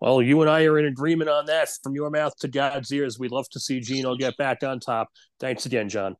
Well, 0.00 0.20
you 0.20 0.40
and 0.42 0.50
I 0.50 0.64
are 0.64 0.78
in 0.78 0.86
agreement 0.86 1.30
on 1.30 1.46
that. 1.46 1.68
From 1.82 1.94
your 1.94 2.10
mouth 2.10 2.36
to 2.40 2.48
God's 2.48 2.92
ears, 2.92 3.18
we'd 3.18 3.30
love 3.30 3.48
to 3.50 3.60
see 3.60 3.80
Gino 3.80 4.14
get 4.16 4.36
back 4.36 4.62
on 4.62 4.80
top. 4.80 5.08
Thanks 5.38 5.64
again, 5.64 5.88
John. 5.88 6.16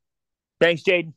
Thanks, 0.61 0.83
Jaden. 0.83 1.13